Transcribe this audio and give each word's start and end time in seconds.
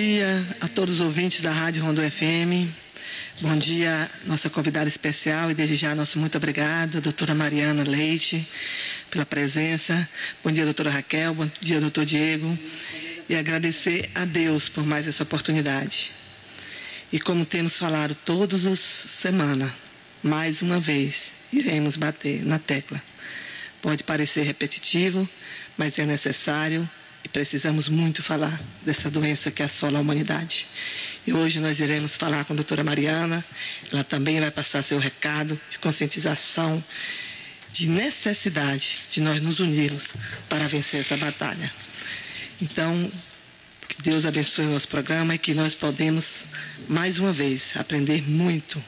Bom 0.00 0.06
dia 0.06 0.46
a 0.62 0.66
todos 0.66 0.94
os 0.94 1.00
ouvintes 1.02 1.42
da 1.42 1.52
Rádio 1.52 1.84
Rondô 1.84 2.00
FM. 2.00 2.72
Bom 3.42 3.58
dia, 3.58 4.10
nossa 4.24 4.48
convidada 4.48 4.88
especial 4.88 5.50
e 5.50 5.54
desde 5.54 5.76
já 5.76 5.94
nosso 5.94 6.18
muito 6.18 6.38
obrigado, 6.38 7.02
doutora 7.02 7.34
Mariana 7.34 7.82
Leite, 7.82 8.42
pela 9.10 9.26
presença. 9.26 10.08
Bom 10.42 10.50
dia, 10.50 10.64
doutora 10.64 10.88
Raquel. 10.88 11.34
Bom 11.34 11.50
dia, 11.60 11.78
doutor 11.82 12.06
Diego. 12.06 12.58
E 13.28 13.36
agradecer 13.36 14.08
a 14.14 14.24
Deus 14.24 14.70
por 14.70 14.86
mais 14.86 15.06
essa 15.06 15.22
oportunidade. 15.22 16.12
E 17.12 17.20
como 17.20 17.44
temos 17.44 17.76
falado 17.76 18.14
todas 18.24 18.64
as 18.64 18.80
semanas, 18.80 19.70
mais 20.22 20.62
uma 20.62 20.80
vez 20.80 21.32
iremos 21.52 21.98
bater 21.98 22.42
na 22.42 22.58
tecla. 22.58 23.02
Pode 23.82 24.02
parecer 24.02 24.44
repetitivo, 24.44 25.28
mas 25.76 25.98
é 25.98 26.06
necessário 26.06 26.88
e 27.24 27.28
precisamos 27.28 27.88
muito 27.88 28.22
falar 28.22 28.60
dessa 28.82 29.10
doença 29.10 29.50
que 29.50 29.62
assola 29.62 29.98
a 29.98 30.00
humanidade. 30.00 30.66
E 31.26 31.32
hoje 31.32 31.60
nós 31.60 31.80
iremos 31.80 32.16
falar 32.16 32.44
com 32.44 32.52
a 32.52 32.56
doutora 32.56 32.82
Mariana. 32.82 33.44
Ela 33.92 34.02
também 34.02 34.40
vai 34.40 34.50
passar 34.50 34.82
seu 34.82 34.98
recado 34.98 35.60
de 35.68 35.78
conscientização, 35.78 36.82
de 37.72 37.86
necessidade 37.88 38.98
de 39.10 39.20
nós 39.20 39.40
nos 39.40 39.60
unirmos 39.60 40.08
para 40.48 40.66
vencer 40.66 41.00
essa 41.00 41.16
batalha. 41.16 41.70
Então, 42.60 43.10
que 43.88 44.02
Deus 44.02 44.24
abençoe 44.24 44.66
o 44.66 44.70
nosso 44.70 44.88
programa 44.88 45.34
e 45.34 45.38
que 45.38 45.52
nós 45.54 45.74
podemos, 45.74 46.44
mais 46.88 47.18
uma 47.18 47.32
vez, 47.32 47.76
aprender 47.76 48.22
muito 48.28 48.82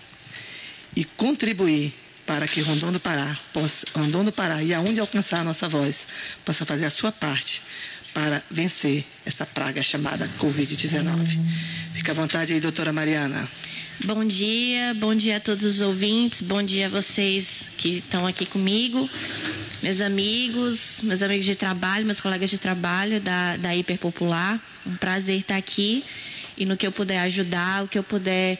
e 0.96 1.05
contribuir 1.05 1.95
para 2.27 2.47
que 2.47 2.61
Rondon 2.61 2.93
do 2.93 3.01
Pará, 3.01 3.37
possa, 3.53 3.87
Rondon 3.95 4.25
do 4.25 4.33
Pará 4.33 4.63
e 4.63 4.73
aonde 4.73 5.01
alcançar 5.01 5.41
a 5.41 5.45
nossa 5.45 5.69
voz, 5.69 6.07
possa 6.45 6.65
fazer 6.65 6.85
a 6.85 6.91
sua 6.91 7.11
parte 7.11 7.63
para 8.15 8.43
vencer 8.51 9.05
essa 9.25 9.47
praga 9.47 9.83
chamada 9.83 10.29
Covid-19. 10.39 11.39
Fica 11.95 12.13
à 12.13 12.15
vontade 12.15 12.53
aí, 12.53 12.61
doutora 12.61 12.93
Mariana. 12.93 13.49
Bom 14.05 14.25
dia, 14.25 14.95
bom 14.95 15.15
dia 15.15 15.37
a 15.37 15.41
todos 15.41 15.65
os 15.65 15.80
ouvintes, 15.80 16.41
bom 16.41 16.63
dia 16.63 16.87
a 16.87 16.88
vocês 16.88 17.63
que 17.77 17.99
estão 17.99 18.27
aqui 18.27 18.45
comigo, 18.45 19.09
meus 19.83 20.01
amigos, 20.01 21.01
meus 21.02 21.23
amigos 21.23 21.46
de 21.46 21.55
trabalho, 21.55 22.05
meus 22.05 22.21
colegas 22.21 22.51
de 22.51 22.59
trabalho 22.59 23.21
da, 23.21 23.57
da 23.57 23.77
Hiperpopular. 23.77 24.61
Um 24.87 24.96
prazer 24.96 25.41
estar 25.41 25.57
aqui 25.57 26.05
e 26.57 26.66
no 26.66 26.77
que 26.77 26.87
eu 26.87 26.93
puder 26.93 27.21
ajudar, 27.21 27.85
o 27.85 27.89
que 27.89 27.99
eu 27.99 28.02
puder 28.02 28.59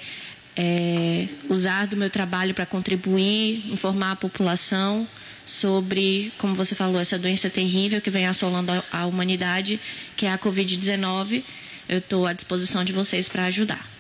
é, 0.57 1.29
usar 1.49 1.87
do 1.87 1.97
meu 1.97 2.11
trabalho 2.11 2.55
para 2.55 2.67
contribuir, 2.67 3.73
informar 3.73 4.13
a 4.13 4.17
população 4.17 5.07
sobre, 5.45 6.33
como 6.39 6.55
você 6.55 6.75
falou, 6.75 7.01
essa 7.01 7.19
doença 7.19 7.51
terrível 7.51 8.01
que 8.01 8.11
vem 8.11 8.27
assolando 8.27 8.73
a 8.93 9.07
humanidade, 9.07 9.81
que 10.17 10.27
é 10.27 10.33
a 10.33 10.39
Covid-19. 10.39 11.43
Eu 11.89 11.99
estou 11.99 12.27
à 12.27 12.33
disposição 12.33 12.85
de 12.85 12.93
vocês 12.93 13.29
para 13.29 13.47
ajudar. 13.47 13.91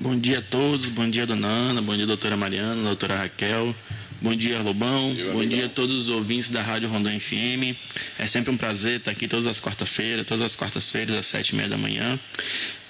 Bom 0.00 0.16
dia 0.16 0.38
a 0.38 0.42
todos, 0.42 0.86
bom 0.86 1.10
dia 1.10 1.26
dona 1.26 1.48
Ana, 1.48 1.82
bom 1.82 1.96
dia 1.96 2.06
doutora 2.06 2.36
Mariana, 2.36 2.80
doutora 2.84 3.16
Raquel, 3.16 3.74
bom 4.20 4.34
dia 4.34 4.60
Lobão, 4.60 5.14
bom 5.32 5.46
dia 5.46 5.66
a 5.66 5.68
todos 5.68 5.94
os 5.94 6.08
ouvintes 6.08 6.48
da 6.48 6.62
Rádio 6.62 6.88
Rondon 6.88 7.18
FM. 7.18 7.76
É 8.18 8.26
sempre 8.26 8.50
um 8.50 8.56
prazer 8.56 8.98
estar 8.98 9.10
aqui 9.10 9.26
todas 9.28 9.46
as 9.46 9.60
quarta-feiras, 9.60 10.26
todas 10.26 10.44
as 10.44 10.56
quartas-feiras 10.56 11.16
às 11.16 11.26
sete 11.26 11.50
e 11.50 11.56
meia 11.56 11.68
da 11.68 11.76
manhã. 11.76 12.18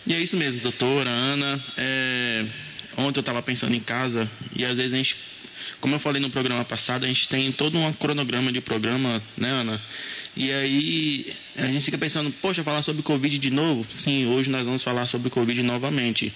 E 0.07 0.15
é 0.15 0.21
isso 0.21 0.37
mesmo, 0.37 0.61
doutora 0.61 1.11
Ana. 1.11 1.65
É 1.77 2.45
Ontem 2.99 3.21
eu 3.21 3.21
estava 3.21 3.41
pensando 3.41 3.77
em 3.77 3.81
casa 3.81 4.29
e 4.57 4.65
às 4.65 4.77
vezes 4.77 4.93
a 4.93 4.97
gente, 4.97 5.17
como 5.81 5.95
eu 5.95 6.01
falei 6.01 6.21
no 6.21 6.29
programa 6.29 6.65
passado, 6.65 7.05
a 7.05 7.07
gente 7.07 7.29
tem 7.29 7.53
todo 7.53 7.79
um 7.79 7.93
cronograma 7.93 8.51
de 8.51 8.61
programa, 8.61 9.23
né, 9.37 9.49
Ana? 9.49 9.81
E 10.39 10.53
aí 10.53 11.35
a 11.57 11.67
gente 11.67 11.85
fica 11.85 11.99
pensando, 11.99 12.31
poxa, 12.31 12.63
falar 12.63 12.81
sobre 12.83 13.03
Covid 13.03 13.37
de 13.39 13.51
novo? 13.51 13.85
Sim, 13.91 14.27
hoje 14.27 14.49
nós 14.49 14.65
vamos 14.65 14.85
falar 14.85 15.09
sobre 15.09 15.29
Covid 15.31 15.65
novamente. 15.65 16.33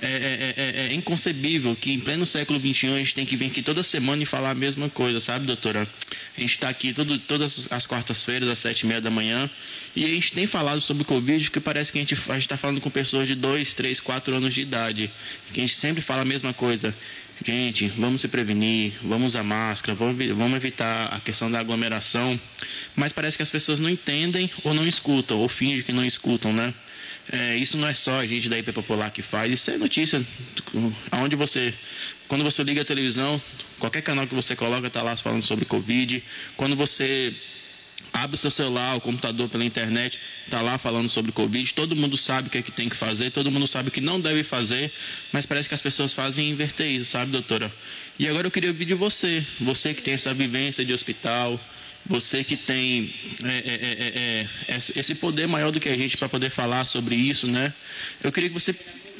É, 0.00 0.06
é, 0.06 0.54
é, 0.56 0.86
é 0.86 0.94
inconcebível 0.94 1.76
que 1.76 1.92
em 1.92 2.00
pleno 2.00 2.24
século 2.24 2.58
XXI 2.58 2.94
a 2.94 2.96
gente 2.96 3.14
tem 3.14 3.26
que 3.26 3.36
vir 3.36 3.48
aqui 3.48 3.62
toda 3.62 3.82
semana 3.82 4.22
e 4.22 4.26
falar 4.26 4.52
a 4.52 4.54
mesma 4.54 4.88
coisa, 4.88 5.20
sabe, 5.20 5.44
doutora? 5.44 5.86
A 6.34 6.40
gente 6.40 6.52
está 6.52 6.70
aqui 6.70 6.94
todo, 6.94 7.18
todas 7.18 7.70
as 7.70 7.86
quartas-feiras, 7.86 8.48
às 8.48 8.58
sete 8.58 8.80
e 8.80 8.86
meia 8.86 9.02
da 9.02 9.10
manhã, 9.10 9.50
e 9.94 10.06
a 10.06 10.08
gente 10.08 10.32
tem 10.32 10.46
falado 10.46 10.80
sobre 10.80 11.04
Covid, 11.04 11.44
porque 11.44 11.60
parece 11.60 11.92
que 11.92 11.98
a 11.98 12.00
gente 12.00 12.14
está 12.14 12.56
falando 12.56 12.80
com 12.80 12.88
pessoas 12.88 13.28
de 13.28 13.34
dois, 13.34 13.74
três, 13.74 14.00
quatro 14.00 14.34
anos 14.34 14.54
de 14.54 14.62
idade, 14.62 15.10
que 15.52 15.60
a 15.60 15.62
gente 15.62 15.76
sempre 15.76 16.00
fala 16.00 16.22
a 16.22 16.24
mesma 16.24 16.54
coisa. 16.54 16.94
Gente, 17.44 17.88
vamos 17.88 18.20
se 18.20 18.28
prevenir, 18.28 18.92
vamos 19.02 19.28
usar 19.28 19.42
máscara, 19.42 19.96
vamos, 19.96 20.54
evitar 20.54 21.06
a 21.06 21.18
questão 21.18 21.50
da 21.50 21.58
aglomeração. 21.58 22.38
Mas 22.94 23.12
parece 23.12 23.36
que 23.36 23.42
as 23.42 23.50
pessoas 23.50 23.80
não 23.80 23.90
entendem 23.90 24.48
ou 24.62 24.72
não 24.72 24.86
escutam, 24.86 25.38
ou 25.38 25.48
fingem 25.48 25.82
que 25.82 25.92
não 25.92 26.04
escutam, 26.04 26.52
né? 26.52 26.72
É, 27.30 27.56
isso 27.56 27.76
não 27.76 27.88
é 27.88 27.94
só 27.94 28.20
a 28.20 28.26
gente 28.26 28.48
da 28.48 28.58
IP 28.58 28.72
Popular 28.72 29.10
que 29.10 29.22
faz, 29.22 29.52
isso 29.52 29.70
é 29.70 29.76
notícia. 29.76 30.24
Aonde 31.10 31.34
você, 31.34 31.74
quando 32.28 32.44
você 32.44 32.62
liga 32.62 32.82
a 32.82 32.84
televisão, 32.84 33.40
qualquer 33.78 34.02
canal 34.02 34.26
que 34.26 34.34
você 34.34 34.54
coloca 34.54 34.86
está 34.86 35.02
lá 35.02 35.16
falando 35.16 35.42
sobre 35.42 35.64
Covid. 35.64 36.22
Quando 36.56 36.76
você 36.76 37.34
abre 38.12 38.36
o 38.36 38.38
seu 38.38 38.50
celular, 38.50 38.96
o 38.96 39.00
computador 39.00 39.48
pela 39.48 39.64
internet, 39.64 40.20
está 40.44 40.60
lá 40.60 40.76
falando 40.78 41.08
sobre 41.08 41.32
Covid, 41.32 41.72
todo 41.74 41.96
mundo 41.96 42.16
sabe 42.16 42.48
o 42.48 42.50
que 42.50 42.58
é 42.58 42.62
que 42.62 42.70
tem 42.70 42.88
que 42.88 42.96
fazer, 42.96 43.30
todo 43.30 43.50
mundo 43.50 43.66
sabe 43.66 43.88
o 43.88 43.92
que 43.92 44.00
não 44.00 44.20
deve 44.20 44.42
fazer, 44.42 44.92
mas 45.32 45.46
parece 45.46 45.68
que 45.68 45.74
as 45.74 45.82
pessoas 45.82 46.12
fazem 46.12 46.50
inverter 46.50 46.86
isso, 46.86 47.06
sabe, 47.06 47.30
doutora? 47.30 47.72
E 48.18 48.28
agora 48.28 48.46
eu 48.46 48.50
queria 48.50 48.70
ouvir 48.70 48.84
de 48.84 48.94
você, 48.94 49.44
você 49.60 49.94
que 49.94 50.02
tem 50.02 50.14
essa 50.14 50.34
vivência 50.34 50.84
de 50.84 50.92
hospital, 50.92 51.58
você 52.04 52.42
que 52.42 52.56
tem 52.56 53.14
é, 53.44 54.46
é, 54.68 54.74
é, 54.74 54.76
esse 54.76 55.14
poder 55.14 55.46
maior 55.46 55.70
do 55.70 55.78
que 55.78 55.88
a 55.88 55.96
gente 55.96 56.16
para 56.16 56.28
poder 56.28 56.50
falar 56.50 56.84
sobre 56.84 57.14
isso, 57.14 57.46
né? 57.46 57.72
Eu 58.22 58.32
queria 58.32 58.50
que 58.50 58.54
você 58.54 58.74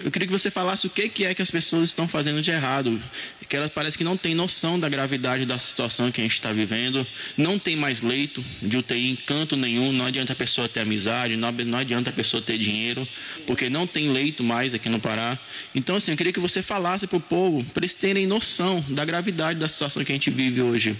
eu 0.04 0.10
queria 0.10 0.26
que 0.26 0.32
você 0.32 0.50
falasse 0.50 0.86
o 0.86 0.90
que, 0.90 1.24
é 1.24 1.34
que 1.34 1.42
as 1.42 1.50
pessoas 1.50 1.88
estão 1.88 2.08
fazendo 2.08 2.42
de 2.42 2.50
errado. 2.50 3.02
Que 3.48 3.56
elas 3.56 3.70
parecem 3.70 3.98
que 3.98 4.04
não 4.04 4.16
têm 4.16 4.34
noção 4.34 4.80
da 4.80 4.88
gravidade 4.88 5.44
da 5.44 5.58
situação 5.58 6.10
que 6.10 6.20
a 6.20 6.24
gente 6.24 6.32
está 6.32 6.52
vivendo. 6.52 7.06
Não 7.36 7.58
tem 7.58 7.76
mais 7.76 8.00
leito 8.00 8.44
de 8.62 8.78
UTI 8.78 9.10
em 9.10 9.16
canto 9.16 9.56
nenhum. 9.56 9.92
Não 9.92 10.06
adianta 10.06 10.32
a 10.32 10.36
pessoa 10.36 10.68
ter 10.68 10.80
amizade, 10.80 11.36
não, 11.36 11.52
não 11.52 11.78
adianta 11.78 12.10
a 12.10 12.12
pessoa 12.12 12.42
ter 12.42 12.56
dinheiro, 12.58 13.06
porque 13.46 13.68
não 13.68 13.86
tem 13.86 14.10
leito 14.10 14.42
mais 14.42 14.74
aqui 14.74 14.88
no 14.88 14.98
Pará. 14.98 15.38
Então, 15.74 15.96
assim, 15.96 16.12
eu 16.12 16.16
queria 16.16 16.32
que 16.32 16.40
você 16.40 16.62
falasse 16.62 17.06
para 17.06 17.18
o 17.18 17.20
povo, 17.20 17.62
para 17.72 17.80
eles 17.80 17.94
terem 17.94 18.26
noção 18.26 18.82
da 18.88 19.04
gravidade 19.04 19.58
da 19.58 19.68
situação 19.68 20.02
que 20.02 20.12
a 20.12 20.14
gente 20.14 20.30
vive 20.30 20.62
hoje. 20.62 20.96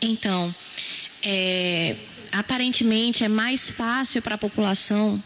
Então, 0.00 0.54
é, 1.22 1.96
aparentemente 2.32 3.24
é 3.24 3.28
mais 3.28 3.70
fácil 3.70 4.22
para 4.22 4.36
a 4.36 4.38
população, 4.38 5.22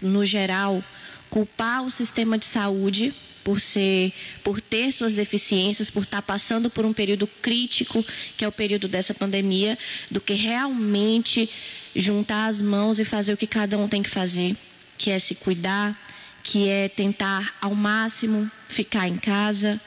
no 0.00 0.24
geral, 0.24 0.82
culpar 1.30 1.84
o 1.84 1.90
sistema 1.90 2.38
de 2.38 2.44
saúde 2.44 3.14
por 3.44 3.60
ser, 3.60 4.12
por 4.44 4.60
ter 4.60 4.92
suas 4.92 5.14
deficiências, 5.14 5.88
por 5.88 6.02
estar 6.02 6.20
passando 6.20 6.68
por 6.68 6.84
um 6.84 6.92
período 6.92 7.26
crítico, 7.26 8.04
que 8.36 8.44
é 8.44 8.48
o 8.48 8.52
período 8.52 8.86
dessa 8.88 9.14
pandemia, 9.14 9.78
do 10.10 10.20
que 10.20 10.34
realmente 10.34 11.48
juntar 11.96 12.48
as 12.48 12.60
mãos 12.60 12.98
e 12.98 13.06
fazer 13.06 13.32
o 13.32 13.36
que 13.36 13.46
cada 13.46 13.78
um 13.78 13.88
tem 13.88 14.02
que 14.02 14.10
fazer, 14.10 14.54
que 14.98 15.10
é 15.10 15.18
se 15.18 15.34
cuidar, 15.36 15.98
que 16.42 16.68
é 16.68 16.88
tentar 16.88 17.54
ao 17.60 17.74
máximo 17.74 18.50
ficar 18.68 19.08
em 19.08 19.16
casa, 19.16 19.80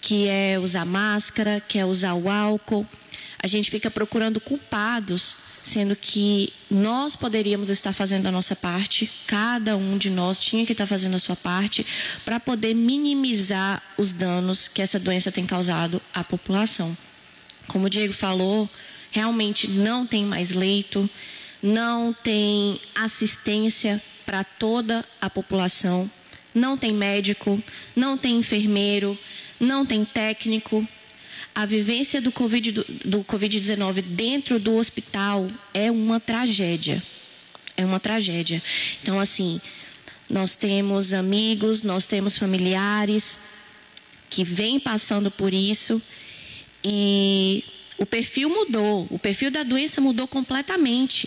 que 0.00 0.26
é 0.26 0.58
usar 0.58 0.84
máscara, 0.84 1.60
que 1.60 1.78
é 1.78 1.86
usar 1.86 2.14
o 2.14 2.28
álcool. 2.28 2.86
A 3.40 3.46
gente 3.46 3.70
fica 3.70 3.90
procurando 3.90 4.40
culpados 4.40 5.36
sendo 5.66 5.96
que 5.96 6.52
nós 6.70 7.16
poderíamos 7.16 7.70
estar 7.70 7.92
fazendo 7.92 8.26
a 8.26 8.30
nossa 8.30 8.54
parte, 8.54 9.10
cada 9.26 9.76
um 9.76 9.98
de 9.98 10.08
nós 10.08 10.40
tinha 10.40 10.64
que 10.64 10.70
estar 10.70 10.86
fazendo 10.86 11.16
a 11.16 11.18
sua 11.18 11.34
parte 11.34 11.84
para 12.24 12.38
poder 12.38 12.72
minimizar 12.72 13.82
os 13.98 14.12
danos 14.12 14.68
que 14.68 14.80
essa 14.80 15.00
doença 15.00 15.32
tem 15.32 15.44
causado 15.44 16.00
à 16.14 16.22
população. 16.22 16.96
Como 17.66 17.86
o 17.86 17.90
Diego 17.90 18.12
falou, 18.12 18.70
realmente 19.10 19.66
não 19.66 20.06
tem 20.06 20.24
mais 20.24 20.52
leito, 20.52 21.10
não 21.60 22.12
tem 22.12 22.80
assistência 22.94 24.00
para 24.24 24.44
toda 24.44 25.04
a 25.20 25.28
população, 25.28 26.08
não 26.54 26.78
tem 26.78 26.92
médico, 26.92 27.60
não 27.96 28.16
tem 28.16 28.36
enfermeiro, 28.36 29.18
não 29.58 29.84
tem 29.84 30.04
técnico, 30.04 30.86
a 31.56 31.64
vivência 31.64 32.20
do 32.20 32.30
Covid-19 32.30 32.84
do, 33.06 33.24
COVID 33.24 33.60
dentro 34.02 34.58
do 34.60 34.76
hospital 34.76 35.48
é 35.72 35.90
uma 35.90 36.20
tragédia. 36.20 37.02
É 37.74 37.82
uma 37.82 37.98
tragédia. 37.98 38.62
Então, 39.02 39.18
assim, 39.18 39.58
nós 40.28 40.54
temos 40.54 41.14
amigos, 41.14 41.82
nós 41.82 42.06
temos 42.06 42.36
familiares 42.36 43.38
que 44.28 44.44
vêm 44.44 44.78
passando 44.78 45.30
por 45.30 45.54
isso 45.54 46.00
e 46.84 47.64
o 47.96 48.04
perfil 48.04 48.50
mudou, 48.50 49.06
o 49.08 49.18
perfil 49.18 49.50
da 49.50 49.62
doença 49.62 49.98
mudou 49.98 50.28
completamente. 50.28 51.26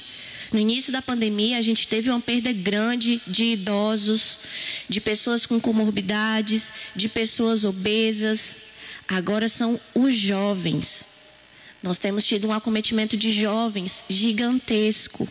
No 0.52 0.60
início 0.60 0.94
da 0.94 1.02
pandemia, 1.02 1.58
a 1.58 1.62
gente 1.64 1.88
teve 1.88 2.08
uma 2.08 2.22
perda 2.22 2.54
grande 2.54 3.20
de 3.26 3.46
idosos, 3.46 4.40
de 4.88 5.02
pessoas 5.02 5.48
com 5.48 5.60
comorbidades, 5.60 6.72
de 6.96 7.10
pessoas 7.10 7.64
obesas, 7.64 8.69
Agora 9.10 9.50
são 9.50 9.80
os 9.96 10.16
jovens. 10.16 11.08
Nós 11.82 11.98
temos 11.98 12.28
tido 12.28 12.48
um 12.48 12.54
acometimento 12.54 13.18
de 13.18 13.32
jovens 13.32 14.04
gigantesco. 14.08 15.28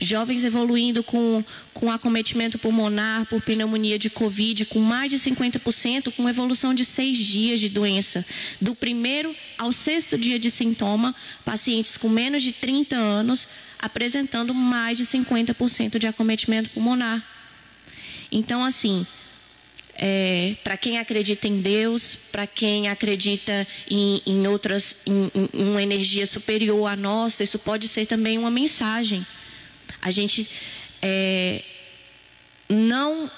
jovens 0.00 0.42
evoluindo 0.44 1.02
com, 1.04 1.44
com 1.72 1.90
acometimento 1.90 2.58
pulmonar 2.58 3.26
por 3.26 3.40
pneumonia 3.40 3.98
de 3.98 4.10
Covid, 4.10 4.64
com 4.66 4.80
mais 4.80 5.10
de 5.10 5.18
50%, 5.18 6.12
com 6.12 6.28
evolução 6.28 6.74
de 6.74 6.84
seis 6.84 7.16
dias 7.16 7.60
de 7.60 7.68
doença. 7.68 8.26
Do 8.60 8.74
primeiro 8.74 9.34
ao 9.56 9.72
sexto 9.72 10.18
dia 10.18 10.38
de 10.38 10.50
sintoma, 10.50 11.14
pacientes 11.44 11.96
com 11.96 12.08
menos 12.08 12.42
de 12.42 12.52
30 12.52 12.96
anos 12.96 13.46
apresentando 13.78 14.52
mais 14.52 14.96
de 14.98 15.04
50% 15.04 15.98
de 15.98 16.06
acometimento 16.08 16.70
pulmonar. 16.70 17.24
Então, 18.30 18.64
assim, 18.64 19.06
é, 20.04 20.56
para 20.64 20.76
quem 20.76 20.98
acredita 20.98 21.46
em 21.46 21.60
Deus, 21.60 22.16
para 22.32 22.44
quem 22.44 22.88
acredita 22.88 23.64
em, 23.88 24.20
em 24.26 24.48
outras, 24.48 24.96
em, 25.06 25.30
em, 25.32 25.62
uma 25.62 25.80
energia 25.80 26.26
superior 26.26 26.88
à 26.88 26.96
nossa, 26.96 27.44
isso 27.44 27.56
pode 27.60 27.86
ser 27.86 28.04
também 28.06 28.36
uma 28.36 28.50
mensagem. 28.50 29.24
A 30.00 30.10
gente 30.10 30.50
é, 31.00 31.62
não 32.68 33.30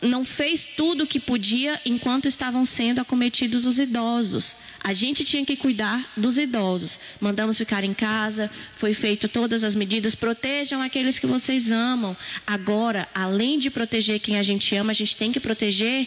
não 0.00 0.24
fez 0.24 0.64
tudo 0.76 1.04
o 1.04 1.06
que 1.06 1.18
podia 1.18 1.80
enquanto 1.84 2.28
estavam 2.28 2.64
sendo 2.64 3.00
acometidos 3.00 3.66
os 3.66 3.78
idosos. 3.78 4.54
A 4.82 4.92
gente 4.92 5.24
tinha 5.24 5.44
que 5.44 5.56
cuidar 5.56 6.12
dos 6.16 6.38
idosos. 6.38 7.00
Mandamos 7.20 7.58
ficar 7.58 7.82
em 7.82 7.92
casa, 7.92 8.50
foi 8.76 8.94
feito 8.94 9.28
todas 9.28 9.64
as 9.64 9.74
medidas, 9.74 10.14
protejam 10.14 10.80
aqueles 10.80 11.18
que 11.18 11.26
vocês 11.26 11.72
amam. 11.72 12.16
Agora, 12.46 13.08
além 13.14 13.58
de 13.58 13.70
proteger 13.70 14.20
quem 14.20 14.38
a 14.38 14.42
gente 14.42 14.74
ama, 14.76 14.92
a 14.92 14.94
gente 14.94 15.16
tem 15.16 15.32
que 15.32 15.40
proteger 15.40 16.06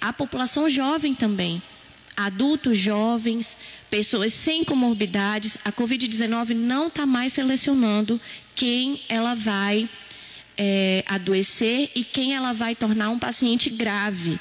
a 0.00 0.12
população 0.12 0.68
jovem 0.68 1.14
também. 1.14 1.62
Adultos 2.16 2.78
jovens, 2.78 3.58
pessoas 3.90 4.32
sem 4.32 4.64
comorbidades. 4.64 5.58
A 5.62 5.70
Covid-19 5.70 6.54
não 6.54 6.86
está 6.86 7.04
mais 7.04 7.34
selecionando 7.34 8.18
quem 8.54 9.02
ela 9.10 9.34
vai 9.34 9.86
é, 10.56 11.04
adoecer 11.06 11.90
e 11.94 12.02
quem 12.02 12.34
ela 12.34 12.52
vai 12.52 12.74
tornar 12.74 13.10
um 13.10 13.18
paciente 13.18 13.70
grave. 13.70 14.38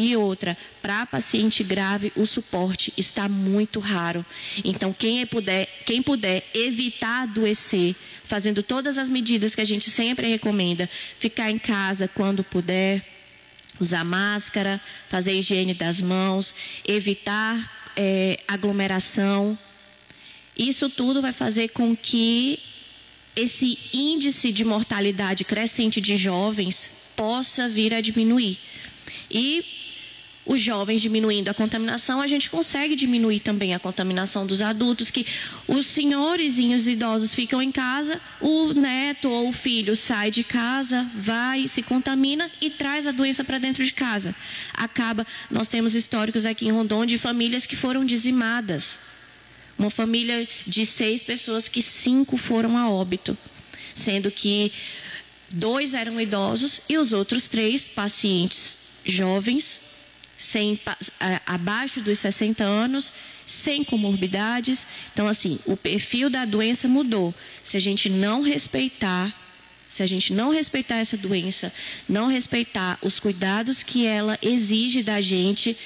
E 0.00 0.16
outra, 0.16 0.56
para 0.80 1.04
paciente 1.06 1.64
grave, 1.64 2.12
o 2.14 2.24
suporte 2.24 2.92
está 2.96 3.28
muito 3.28 3.80
raro. 3.80 4.24
Então, 4.64 4.92
quem 4.92 5.26
puder, 5.26 5.68
quem 5.84 6.00
puder 6.00 6.48
evitar 6.54 7.24
adoecer, 7.24 7.96
fazendo 8.24 8.62
todas 8.62 8.96
as 8.96 9.08
medidas 9.08 9.56
que 9.56 9.60
a 9.60 9.64
gente 9.64 9.90
sempre 9.90 10.28
recomenda, 10.28 10.88
ficar 11.18 11.50
em 11.50 11.58
casa 11.58 12.06
quando 12.06 12.44
puder, 12.44 13.04
usar 13.80 14.04
máscara, 14.04 14.80
fazer 15.08 15.32
higiene 15.32 15.74
das 15.74 16.00
mãos, 16.00 16.54
evitar 16.86 17.90
é, 17.96 18.38
aglomeração. 18.46 19.58
Isso 20.56 20.88
tudo 20.88 21.20
vai 21.20 21.32
fazer 21.32 21.70
com 21.70 21.96
que 21.96 22.60
esse 23.38 23.78
índice 23.92 24.52
de 24.52 24.64
mortalidade 24.64 25.44
crescente 25.44 26.00
de 26.00 26.16
jovens 26.16 27.12
possa 27.14 27.68
vir 27.68 27.94
a 27.94 28.00
diminuir. 28.00 28.58
E 29.30 29.64
os 30.44 30.60
jovens 30.60 31.02
diminuindo 31.02 31.48
a 31.48 31.54
contaminação, 31.54 32.20
a 32.20 32.26
gente 32.26 32.50
consegue 32.50 32.96
diminuir 32.96 33.38
também 33.38 33.74
a 33.74 33.78
contaminação 33.78 34.44
dos 34.44 34.60
adultos, 34.60 35.08
que 35.08 35.24
os 35.68 35.86
senhores 35.86 36.58
e 36.58 36.74
os 36.74 36.88
idosos 36.88 37.32
ficam 37.32 37.62
em 37.62 37.70
casa, 37.70 38.20
o 38.40 38.72
neto 38.72 39.28
ou 39.28 39.50
o 39.50 39.52
filho 39.52 39.94
sai 39.94 40.32
de 40.32 40.42
casa, 40.42 41.08
vai, 41.14 41.68
se 41.68 41.82
contamina 41.82 42.50
e 42.60 42.70
traz 42.70 43.06
a 43.06 43.12
doença 43.12 43.44
para 43.44 43.58
dentro 43.58 43.84
de 43.84 43.92
casa. 43.92 44.34
Acaba, 44.74 45.24
nós 45.48 45.68
temos 45.68 45.94
históricos 45.94 46.44
aqui 46.44 46.66
em 46.66 46.72
Rondon 46.72 47.06
de 47.06 47.18
famílias 47.18 47.66
que 47.66 47.76
foram 47.76 48.04
dizimadas 48.04 49.17
uma 49.78 49.90
família 49.90 50.46
de 50.66 50.84
seis 50.84 51.22
pessoas 51.22 51.68
que 51.68 51.80
cinco 51.80 52.36
foram 52.36 52.76
a 52.76 52.90
óbito, 52.90 53.36
sendo 53.94 54.30
que 54.30 54.72
dois 55.52 55.94
eram 55.94 56.20
idosos 56.20 56.82
e 56.88 56.98
os 56.98 57.12
outros 57.12 57.48
três 57.48 57.86
pacientes 57.86 58.76
jovens, 59.04 59.80
sem, 60.36 60.78
abaixo 61.46 62.00
dos 62.00 62.18
60 62.18 62.62
anos, 62.62 63.12
sem 63.46 63.82
comorbidades. 63.82 64.86
Então, 65.12 65.26
assim, 65.26 65.58
o 65.64 65.76
perfil 65.76 66.28
da 66.30 66.44
doença 66.44 66.86
mudou. 66.86 67.34
Se 67.62 67.76
a 67.76 67.80
gente 67.80 68.08
não 68.08 68.42
respeitar, 68.42 69.34
se 69.88 70.02
a 70.02 70.06
gente 70.06 70.32
não 70.32 70.50
respeitar 70.50 70.96
essa 70.96 71.16
doença, 71.16 71.72
não 72.08 72.28
respeitar 72.28 72.98
os 73.02 73.18
cuidados 73.18 73.82
que 73.82 74.06
ela 74.06 74.38
exige 74.42 75.02
da 75.02 75.20
gente, 75.20 75.76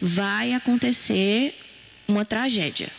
vai 0.00 0.54
acontecer 0.54 1.54
uma 2.08 2.24
tragédia. 2.24 2.90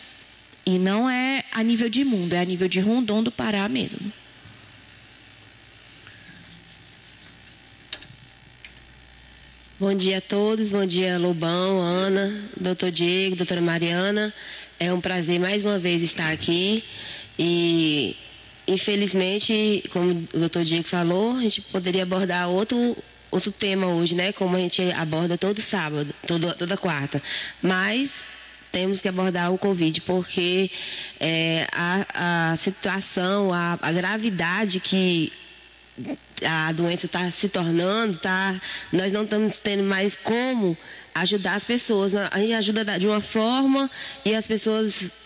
E 0.64 0.78
não 0.78 1.10
é 1.10 1.44
a 1.52 1.62
nível 1.62 1.88
de 1.88 2.04
mundo, 2.04 2.32
é 2.32 2.40
a 2.40 2.44
nível 2.44 2.68
de 2.68 2.80
Rondon 2.80 3.22
do 3.22 3.32
Pará 3.32 3.68
mesmo. 3.68 4.12
Bom 9.78 9.92
dia 9.94 10.18
a 10.18 10.20
todos, 10.20 10.68
bom 10.68 10.86
dia 10.86 11.18
Lobão, 11.18 11.80
Ana, 11.80 12.32
doutor 12.56 12.92
Diego, 12.92 13.34
doutora 13.34 13.60
Mariana. 13.60 14.32
É 14.78 14.92
um 14.92 15.00
prazer 15.00 15.40
mais 15.40 15.64
uma 15.64 15.76
vez 15.76 16.02
estar 16.02 16.30
aqui 16.30 16.84
e 17.36 18.16
infelizmente, 18.68 19.82
como 19.92 20.28
o 20.32 20.38
doutor 20.38 20.64
Diego 20.64 20.84
falou, 20.84 21.36
a 21.36 21.42
gente 21.42 21.60
poderia 21.62 22.04
abordar 22.04 22.48
outro 22.48 22.96
outro 23.28 23.50
tema 23.50 23.88
hoje, 23.88 24.14
né? 24.14 24.30
Como 24.30 24.54
a 24.54 24.60
gente 24.60 24.82
aborda 24.92 25.36
todo 25.36 25.60
sábado, 25.60 26.14
todo, 26.28 26.54
toda 26.54 26.76
quarta. 26.76 27.20
Mas 27.60 28.12
temos 28.72 29.00
que 29.00 29.08
abordar 29.08 29.52
o 29.52 29.58
Covid, 29.58 30.00
porque 30.00 30.70
é, 31.20 31.68
a, 31.70 32.52
a, 32.52 32.56
situação, 32.56 33.52
a, 33.52 33.78
a 33.80 33.92
gravidade 33.92 34.80
que 34.80 35.30
a 36.44 36.72
doença 36.72 37.06
está 37.06 37.30
se 37.30 37.48
tornando, 37.48 38.18
tá, 38.18 38.60
nós 38.90 39.12
não 39.12 39.24
estamos 39.24 39.58
tendo 39.58 39.82
mais 39.84 40.16
como 40.16 40.76
ajudar 41.14 41.54
as 41.54 41.64
pessoas. 41.64 42.14
A 42.14 42.38
gente 42.38 42.54
ajuda 42.54 42.98
de 42.98 43.06
uma 43.06 43.20
forma 43.20 43.90
e 44.24 44.34
as 44.34 44.46
pessoas 44.46 45.21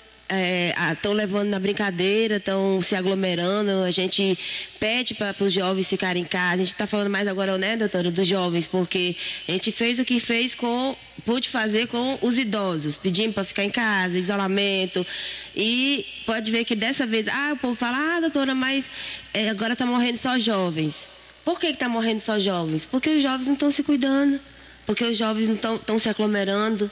estão 0.91 1.13
é, 1.13 1.15
levando 1.15 1.49
na 1.49 1.59
brincadeira, 1.59 2.37
estão 2.37 2.81
se 2.81 2.97
aglomerando. 2.97 3.83
A 3.83 3.91
gente 3.91 4.37
pede 4.81 5.15
para 5.15 5.35
os 5.41 5.53
jovens 5.53 5.89
ficarem 5.89 6.23
em 6.23 6.27
casa. 6.27 6.55
A 6.55 6.59
gente 6.59 6.73
está 6.73 6.87
falando 6.87 7.11
mais 7.11 7.29
agora, 7.29 7.57
né, 7.57 7.77
doutora, 7.77 8.11
dos 8.11 8.27
jovens, 8.27 8.67
porque 8.67 9.17
a 9.49 9.53
gente 9.53 9.71
fez 9.71 9.99
o 9.99 10.05
que 10.05 10.19
fez 10.19 10.55
com, 10.55 10.97
pôde 11.25 11.49
fazer 11.49 11.87
com 11.87 12.19
os 12.21 12.39
idosos, 12.39 12.97
pedindo 12.97 13.33
para 13.33 13.45
ficar 13.45 13.65
em 13.65 13.71
casa, 13.71 14.19
isolamento. 14.19 15.07
E 15.55 16.05
pode 16.27 16.51
ver 16.51 16.65
que 16.65 16.75
dessa 16.75 17.07
vez, 17.07 17.29
ah, 17.29 17.53
o 17.55 17.57
povo 17.57 17.75
fala, 17.75 18.17
ah, 18.17 18.21
doutora, 18.21 18.55
mas 18.55 18.91
é, 19.33 19.49
agora 19.49 19.75
está 19.75 19.87
morrendo 19.87 20.17
só 20.17 20.39
jovens. 20.39 21.07
Por 21.45 21.61
que 21.61 21.69
está 21.69 21.89
morrendo 21.89 22.21
só 22.21 22.41
jovens? 22.41 22.85
Porque 22.85 23.11
os 23.11 23.23
jovens 23.23 23.47
não 23.47 23.55
estão 23.55 23.71
se 23.71 23.85
cuidando, 23.85 24.41
porque 24.85 25.05
os 25.05 25.17
jovens 25.17 25.47
não 25.47 25.77
estão 25.77 25.99
se 25.99 26.09
aglomerando. 26.09 26.91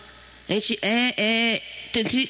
A 0.49 0.53
gente 0.53 0.79
é, 0.83 1.15
é 1.17 1.63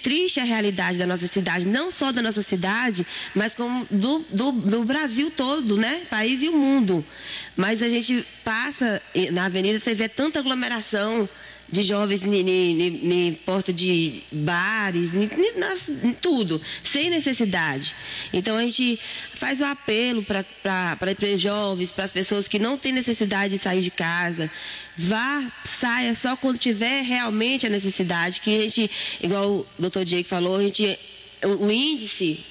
triste 0.03 0.39
a 0.39 0.45
realidade 0.45 0.97
da 0.99 1.07
nossa 1.07 1.27
cidade, 1.27 1.67
não 1.67 1.91
só 1.91 2.13
da 2.13 2.23
nossa 2.23 2.43
cidade, 2.43 3.05
mas 3.35 3.55
como 3.55 3.87
do, 3.91 4.21
do, 4.31 4.53
do, 4.53 4.85
Brasil 4.85 5.33
todo, 5.37 5.77
né? 5.77 6.03
País 6.09 6.43
e 6.43 6.49
o 6.49 6.57
mundo. 6.57 7.05
Mas 7.57 7.83
a 7.83 7.89
gente 7.89 8.25
passa 8.45 9.03
na 9.33 9.47
avenida, 9.47 9.81
você 9.81 9.95
vê 9.95 10.09
tanta 10.09 10.39
aglomeração, 10.39 11.29
de 11.69 11.83
jovens 11.83 12.23
em 12.25 13.39
porta 13.45 13.73
de 13.73 14.23
bares, 14.31 15.13
em 15.15 16.13
tudo, 16.13 16.61
sem 16.83 17.11
necessidade. 17.11 17.95
Então 18.33 18.57
a 18.57 18.63
gente 18.63 18.99
faz 19.35 19.61
um 19.61 19.67
apelo 19.67 20.25
para 20.25 20.97
os 21.35 21.41
jovens, 21.41 21.93
para 21.93 22.05
as 22.05 22.13
pessoas 22.13 22.47
que 22.47 22.59
não 22.59 22.77
têm 22.77 22.93
necessidade 22.93 23.55
de 23.55 23.59
sair 23.59 23.81
de 23.81 23.91
casa. 23.91 24.51
Vá, 24.97 25.51
saia 25.65 26.15
só 26.15 26.37
quando 26.37 26.59
tiver 26.59 27.03
realmente 27.03 27.67
a 27.67 27.71
necessidade, 27.71 28.41
que 28.41 28.57
a 28.57 28.61
gente, 28.61 28.91
igual 29.23 29.51
o 29.51 29.67
doutor 29.79 30.05
Diego 30.05 30.29
falou, 30.29 30.57
a 30.57 30.63
gente, 30.63 30.99
o, 31.43 31.67
o 31.67 31.73
índice 31.73 32.45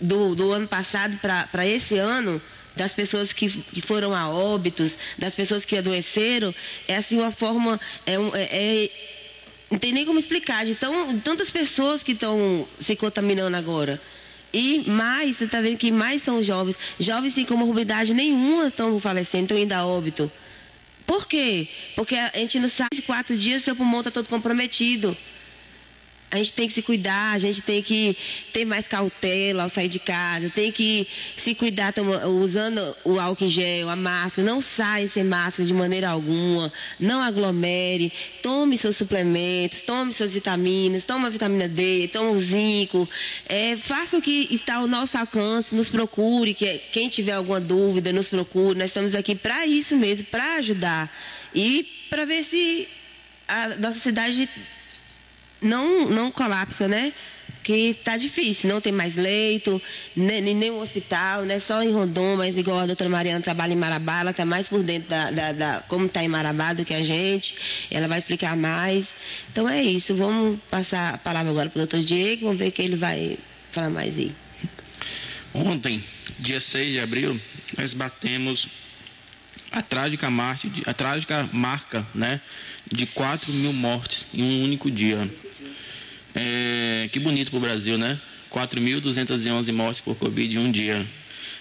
do, 0.00 0.34
do 0.34 0.52
ano 0.52 0.68
passado 0.68 1.18
para 1.18 1.66
esse 1.66 1.96
ano 1.98 2.40
das 2.76 2.92
pessoas 2.92 3.32
que, 3.32 3.48
que 3.48 3.80
foram 3.80 4.14
a 4.14 4.28
óbitos, 4.28 4.94
das 5.18 5.34
pessoas 5.34 5.64
que 5.64 5.76
adoeceram, 5.76 6.54
é 6.86 6.96
assim 6.96 7.18
uma 7.18 7.32
forma. 7.32 7.80
É, 8.06 8.14
é, 8.14 8.84
é 8.84 8.90
não 9.68 9.78
tem 9.78 9.92
nem 9.92 10.06
como 10.06 10.18
explicar, 10.18 10.64
de 10.64 10.76
tão, 10.76 11.18
tantas 11.18 11.50
pessoas 11.50 12.02
que 12.02 12.12
estão 12.12 12.68
se 12.78 12.94
contaminando 12.94 13.56
agora. 13.56 14.00
E 14.52 14.88
mais, 14.88 15.36
você 15.36 15.44
está 15.44 15.60
vendo 15.60 15.76
que 15.76 15.90
mais 15.90 16.22
são 16.22 16.40
jovens. 16.42 16.78
Jovens 17.00 17.34
sem 17.34 17.44
comorbidade 17.44 18.14
nenhuma 18.14 18.68
estão 18.68 19.00
falecendo, 19.00 19.44
estão 19.44 19.58
indo 19.58 19.72
a 19.72 19.84
óbito. 19.84 20.30
Por 21.04 21.26
quê? 21.26 21.68
Porque 21.94 22.14
a 22.16 22.30
gente 22.36 22.58
não 22.58 22.68
sabe 22.68 22.94
se 22.94 23.02
quatro 23.02 23.36
dias 23.36 23.62
seu 23.62 23.74
pulmão 23.74 24.00
está 24.00 24.10
todo 24.10 24.28
comprometido. 24.28 25.16
A 26.30 26.38
gente 26.38 26.52
tem 26.52 26.66
que 26.66 26.74
se 26.74 26.82
cuidar, 26.82 27.34
a 27.34 27.38
gente 27.38 27.62
tem 27.62 27.80
que 27.80 28.16
ter 28.52 28.64
mais 28.64 28.88
cautela 28.88 29.62
ao 29.62 29.68
sair 29.68 29.88
de 29.88 30.00
casa, 30.00 30.50
tem 30.50 30.72
que 30.72 31.06
se 31.36 31.54
cuidar 31.54 31.94
usando 32.42 32.96
o 33.04 33.20
álcool 33.20 33.44
em 33.44 33.48
gel, 33.48 33.88
a 33.88 33.94
máscara, 33.94 34.46
não 34.46 34.60
saia 34.60 35.06
sem 35.06 35.22
máscara 35.22 35.66
de 35.66 35.72
maneira 35.72 36.10
alguma, 36.10 36.72
não 36.98 37.22
aglomere, 37.22 38.12
tome 38.42 38.76
seus 38.76 38.96
suplementos, 38.96 39.82
tome 39.82 40.12
suas 40.12 40.34
vitaminas, 40.34 41.04
tome 41.04 41.26
a 41.26 41.30
vitamina 41.30 41.68
D, 41.68 42.08
tome 42.12 42.30
o 42.30 42.38
zinco, 42.38 43.08
é, 43.48 43.76
faça 43.76 44.18
o 44.18 44.22
que 44.22 44.48
está 44.50 44.76
ao 44.76 44.88
nosso 44.88 45.16
alcance, 45.16 45.74
nos 45.74 45.88
procure, 45.88 46.54
que, 46.54 46.78
quem 46.90 47.08
tiver 47.08 47.32
alguma 47.32 47.60
dúvida, 47.60 48.12
nos 48.12 48.28
procure, 48.28 48.76
nós 48.76 48.90
estamos 48.90 49.14
aqui 49.14 49.36
para 49.36 49.64
isso 49.64 49.96
mesmo, 49.96 50.24
para 50.24 50.56
ajudar 50.56 51.10
e 51.54 51.88
para 52.10 52.24
ver 52.24 52.42
se 52.42 52.88
a 53.46 53.68
nossa 53.76 54.00
cidade 54.00 54.48
não, 55.60 56.08
não 56.08 56.30
colapsa, 56.30 56.88
né? 56.88 57.12
Que 57.62 57.90
está 57.90 58.16
difícil, 58.16 58.70
não 58.70 58.80
tem 58.80 58.92
mais 58.92 59.16
leito, 59.16 59.82
nem, 60.14 60.40
nenhum 60.40 60.78
hospital, 60.78 61.42
né? 61.42 61.58
Só 61.58 61.82
em 61.82 61.92
Rondon, 61.92 62.36
mas 62.36 62.56
igual 62.56 62.80
a 62.80 62.86
doutora 62.86 63.10
Mariana 63.10 63.40
trabalha 63.40 63.72
em 63.72 63.76
Marabá, 63.76 64.20
ela 64.20 64.30
está 64.30 64.44
mais 64.44 64.68
por 64.68 64.82
dentro 64.82 65.08
da, 65.08 65.30
da, 65.30 65.52
da 65.52 65.84
como 65.88 66.06
está 66.06 66.22
em 66.22 66.28
Marabá 66.28 66.72
do 66.72 66.84
que 66.84 66.94
a 66.94 67.02
gente. 67.02 67.86
Ela 67.90 68.06
vai 68.06 68.18
explicar 68.18 68.56
mais. 68.56 69.14
Então 69.50 69.68
é 69.68 69.82
isso. 69.82 70.14
Vamos 70.14 70.60
passar 70.70 71.14
a 71.14 71.18
palavra 71.18 71.50
agora 71.50 71.68
para 71.68 71.78
o 71.78 71.86
doutor 71.86 72.00
Diego, 72.00 72.44
vamos 72.46 72.58
ver 72.58 72.70
que 72.70 72.82
ele 72.82 72.96
vai 72.96 73.36
falar 73.72 73.90
mais 73.90 74.16
aí. 74.16 74.32
Ontem, 75.52 76.04
dia 76.38 76.60
6 76.60 76.92
de 76.92 77.00
abril, 77.00 77.40
nós 77.76 77.94
batemos 77.94 78.68
a 79.72 79.82
trágica, 79.82 80.30
marcha, 80.30 80.68
a 80.86 80.94
trágica 80.94 81.48
marca 81.52 82.06
né, 82.14 82.40
de 82.92 83.06
4 83.06 83.52
mil 83.52 83.72
mortes 83.72 84.28
em 84.32 84.42
um 84.42 84.64
único 84.64 84.90
dia. 84.90 85.28
É, 86.38 87.08
que 87.10 87.18
bonito 87.18 87.50
para 87.50 87.56
o 87.56 87.60
Brasil, 87.60 87.96
né? 87.96 88.20
4.211 88.52 89.72
mortes 89.72 90.00
por 90.00 90.14
Covid 90.16 90.54
em 90.54 90.58
um 90.58 90.70
dia. 90.70 91.06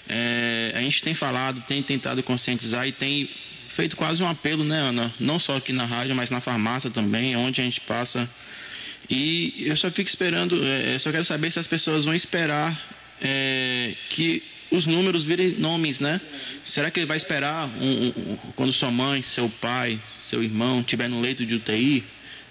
É, 0.07 0.73
a 0.75 0.81
gente 0.81 1.01
tem 1.01 1.13
falado, 1.13 1.63
tem 1.65 1.81
tentado 1.81 2.21
conscientizar 2.21 2.85
e 2.85 2.91
tem 2.91 3.29
feito 3.69 3.95
quase 3.95 4.21
um 4.21 4.27
apelo, 4.27 4.65
né, 4.65 4.77
Ana? 4.79 5.13
Não 5.17 5.39
só 5.39 5.55
aqui 5.55 5.71
na 5.71 5.85
rádio, 5.85 6.13
mas 6.13 6.29
na 6.29 6.41
farmácia 6.41 6.91
também, 6.91 7.37
onde 7.37 7.61
a 7.61 7.63
gente 7.63 7.79
passa. 7.81 8.29
E 9.09 9.63
eu 9.65 9.77
só 9.77 9.89
fico 9.89 10.09
esperando, 10.09 10.59
é, 10.65 10.99
só 10.99 11.09
quero 11.09 11.23
saber 11.23 11.51
se 11.51 11.59
as 11.59 11.67
pessoas 11.67 12.03
vão 12.03 12.13
esperar 12.13 12.77
é, 13.21 13.95
que 14.09 14.43
os 14.71 14.85
números 14.85 15.23
virem 15.23 15.51
nomes, 15.57 16.01
né? 16.01 16.19
Será 16.65 16.91
que 16.91 16.99
ele 16.99 17.05
vai 17.05 17.15
esperar 17.15 17.69
um, 17.79 18.07
um, 18.07 18.37
quando 18.55 18.73
sua 18.73 18.91
mãe, 18.91 19.21
seu 19.21 19.47
pai, 19.47 19.99
seu 20.21 20.43
irmão 20.43 20.81
estiver 20.81 21.07
no 21.07 21.21
leito 21.21 21.45
de 21.45 21.55
UTI? 21.55 22.03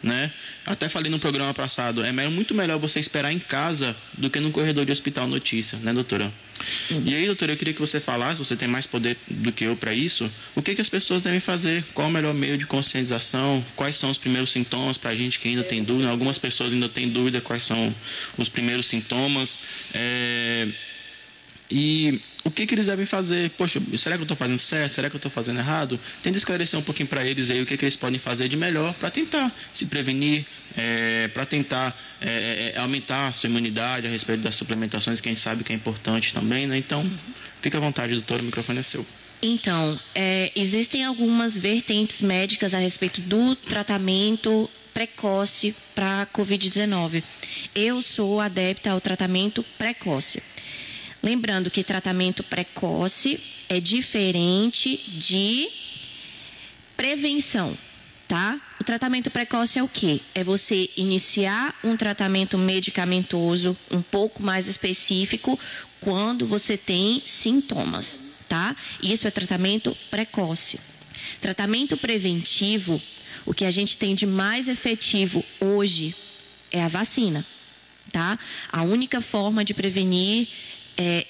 Né? 0.04 0.30
Até 0.66 0.88
falei 0.88 1.10
no 1.10 1.18
programa 1.18 1.54
passado, 1.54 2.04
é 2.04 2.12
muito 2.28 2.54
melhor 2.54 2.78
você 2.78 3.00
esperar 3.00 3.32
em 3.32 3.38
casa 3.38 3.96
do 4.12 4.28
que 4.28 4.38
no 4.38 4.50
corredor 4.50 4.84
de 4.84 4.92
hospital 4.92 5.26
notícia, 5.26 5.78
né, 5.78 5.92
doutora? 5.92 6.32
Sim. 6.64 7.02
E 7.06 7.14
aí, 7.14 7.26
doutora, 7.26 7.52
eu 7.52 7.56
queria 7.56 7.72
que 7.72 7.80
você 7.80 7.98
falasse, 7.98 8.38
você 8.38 8.54
tem 8.54 8.68
mais 8.68 8.86
poder 8.86 9.16
do 9.28 9.50
que 9.50 9.64
eu 9.64 9.74
para 9.74 9.94
isso, 9.94 10.30
o 10.54 10.62
que, 10.62 10.74
que 10.74 10.80
as 10.80 10.88
pessoas 10.88 11.22
devem 11.22 11.40
fazer? 11.40 11.82
Qual 11.94 12.08
o 12.08 12.10
melhor 12.10 12.34
meio 12.34 12.58
de 12.58 12.66
conscientização? 12.66 13.64
Quais 13.74 13.96
são 13.96 14.10
os 14.10 14.18
primeiros 14.18 14.52
sintomas 14.52 14.98
para 14.98 15.10
a 15.10 15.14
gente 15.14 15.40
que 15.40 15.48
ainda 15.48 15.64
tem 15.64 15.82
dúvida? 15.82 16.10
Algumas 16.10 16.38
pessoas 16.38 16.72
ainda 16.72 16.88
têm 16.88 17.08
dúvida 17.08 17.40
quais 17.40 17.64
são 17.64 17.94
os 18.36 18.48
primeiros 18.48 18.86
sintomas. 18.86 19.58
É... 19.94 20.68
E 21.70 22.20
o 22.44 22.50
que, 22.50 22.66
que 22.66 22.74
eles 22.74 22.86
devem 22.86 23.06
fazer? 23.06 23.50
Poxa, 23.50 23.80
será 23.96 24.16
que 24.16 24.20
eu 24.20 24.24
estou 24.24 24.36
fazendo 24.36 24.58
certo? 24.58 24.92
Será 24.92 25.08
que 25.08 25.16
eu 25.16 25.18
estou 25.18 25.30
fazendo 25.30 25.58
errado? 25.58 25.98
Tenta 26.22 26.36
esclarecer 26.36 26.78
um 26.78 26.82
pouquinho 26.82 27.08
para 27.08 27.24
eles 27.24 27.50
aí 27.50 27.62
o 27.62 27.66
que, 27.66 27.76
que 27.76 27.84
eles 27.84 27.96
podem 27.96 28.20
fazer 28.20 28.48
de 28.48 28.56
melhor 28.56 28.92
para 28.94 29.10
tentar 29.10 29.50
se 29.72 29.86
prevenir, 29.86 30.44
é, 30.76 31.28
para 31.28 31.46
tentar 31.46 31.98
é, 32.20 32.74
aumentar 32.76 33.28
a 33.28 33.32
sua 33.32 33.48
imunidade 33.48 34.06
a 34.06 34.10
respeito 34.10 34.42
das 34.42 34.54
suplementações, 34.54 35.22
que 35.22 35.28
a 35.28 35.32
gente 35.32 35.40
sabe 35.40 35.64
que 35.64 35.72
é 35.72 35.76
importante 35.76 36.34
também, 36.34 36.66
né? 36.66 36.76
Então, 36.76 37.10
fica 37.62 37.78
à 37.78 37.80
vontade, 37.80 38.12
doutor, 38.12 38.40
o 38.40 38.44
microfone 38.44 38.80
é 38.80 38.82
seu. 38.82 39.04
Então, 39.42 39.98
é, 40.14 40.52
existem 40.54 41.04
algumas 41.04 41.56
vertentes 41.56 42.20
médicas 42.20 42.74
a 42.74 42.78
respeito 42.78 43.22
do 43.22 43.56
tratamento 43.56 44.70
precoce 44.92 45.74
para 45.94 46.22
a 46.22 46.26
Covid-19. 46.26 47.22
Eu 47.74 48.00
sou 48.00 48.40
adepta 48.40 48.90
ao 48.90 49.00
tratamento 49.00 49.62
precoce. 49.76 50.42
Lembrando 51.24 51.70
que 51.70 51.82
tratamento 51.82 52.42
precoce 52.42 53.40
é 53.66 53.80
diferente 53.80 54.94
de 55.08 55.70
prevenção, 56.98 57.74
tá? 58.28 58.60
O 58.78 58.84
tratamento 58.84 59.30
precoce 59.30 59.78
é 59.78 59.82
o 59.82 59.88
quê? 59.88 60.20
É 60.34 60.44
você 60.44 60.90
iniciar 60.98 61.74
um 61.82 61.96
tratamento 61.96 62.58
medicamentoso 62.58 63.74
um 63.90 64.02
pouco 64.02 64.42
mais 64.42 64.68
específico 64.68 65.58
quando 65.98 66.44
você 66.46 66.76
tem 66.76 67.22
sintomas, 67.24 68.44
tá? 68.46 68.76
Isso 69.02 69.26
é 69.26 69.30
tratamento 69.30 69.96
precoce. 70.10 70.78
Tratamento 71.40 71.96
preventivo, 71.96 73.00
o 73.46 73.54
que 73.54 73.64
a 73.64 73.70
gente 73.70 73.96
tem 73.96 74.14
de 74.14 74.26
mais 74.26 74.68
efetivo 74.68 75.42
hoje 75.58 76.14
é 76.70 76.82
a 76.82 76.88
vacina, 76.88 77.42
tá? 78.12 78.38
A 78.70 78.82
única 78.82 79.22
forma 79.22 79.64
de 79.64 79.72
prevenir 79.72 80.48
é, 80.96 81.26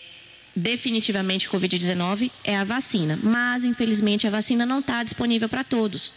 definitivamente 0.55 1.49
Covid-19 1.49 2.31
é 2.43 2.57
a 2.57 2.65
vacina. 2.65 3.19
Mas, 3.23 3.65
infelizmente, 3.65 4.27
a 4.27 4.31
vacina 4.31 4.65
não 4.65 4.81
está 4.81 5.03
disponível 5.03 5.49
para 5.49 5.65
todos. 5.65 6.13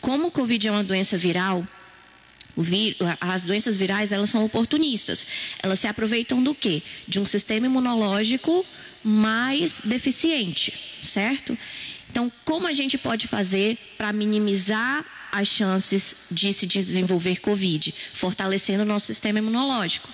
Como 0.00 0.28
o 0.28 0.30
Covid 0.30 0.68
é 0.68 0.70
uma 0.70 0.84
doença 0.84 1.16
viral, 1.16 1.66
as 3.20 3.44
doenças 3.44 3.76
virais 3.76 4.12
elas 4.12 4.30
são 4.30 4.44
oportunistas. 4.44 5.26
Elas 5.62 5.78
se 5.78 5.86
aproveitam 5.86 6.42
do 6.42 6.54
quê? 6.54 6.82
De 7.06 7.18
um 7.20 7.24
sistema 7.24 7.66
imunológico 7.66 8.66
mais 9.02 9.80
deficiente, 9.84 10.72
certo? 11.02 11.56
Então, 12.10 12.30
como 12.44 12.66
a 12.66 12.72
gente 12.72 12.98
pode 12.98 13.26
fazer 13.26 13.78
para 13.96 14.12
minimizar 14.12 15.04
as 15.32 15.48
chances 15.48 16.14
de 16.30 16.52
se 16.52 16.66
desenvolver 16.66 17.40
Covid, 17.40 17.92
fortalecendo 18.12 18.82
o 18.82 18.86
nosso 18.86 19.06
sistema 19.06 19.38
imunológico. 19.38 20.06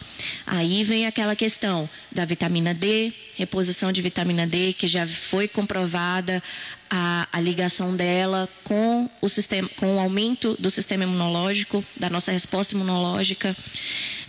Aí 0.47 0.85
vem 0.85 1.07
aquela 1.07 1.35
questão 1.35 1.91
da 2.13 2.25
vitamina 2.25 2.73
D, 2.73 3.13
reposição 3.35 3.91
de 3.91 4.01
vitamina 4.01 4.47
D, 4.47 4.73
que 4.73 4.87
já 4.87 5.05
foi 5.09 5.49
comprovada 5.49 6.41
a, 6.89 7.27
a 7.33 7.41
ligação 7.41 7.97
dela 7.97 8.49
com 8.63 9.11
o, 9.21 9.29
sistema, 9.29 9.69
com 9.77 9.97
o 9.97 9.99
aumento 9.99 10.57
do 10.57 10.71
sistema 10.71 11.03
imunológico, 11.03 11.85
da 11.97 12.09
nossa 12.09 12.31
resposta 12.31 12.77
imunológica, 12.77 13.57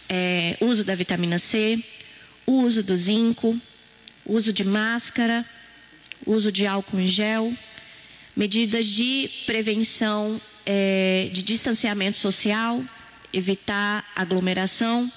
é, 0.09 0.57
uso 0.59 0.83
da 0.83 0.95
vitamina 0.95 1.37
C, 1.37 1.83
uso 2.47 2.81
do 2.81 2.97
zinco, 2.97 3.55
uso 4.25 4.51
de 4.51 4.63
máscara, 4.63 5.45
uso 6.25 6.51
de 6.51 6.65
álcool 6.65 6.99
em 6.99 7.07
gel, 7.07 7.53
medidas 8.35 8.87
de 8.87 9.29
prevenção 9.45 10.41
é, 10.71 11.29
de 11.33 11.41
distanciamento 11.41 12.15
social, 12.15 12.83
evitar 13.33 14.05
aglomeração. 14.15 15.11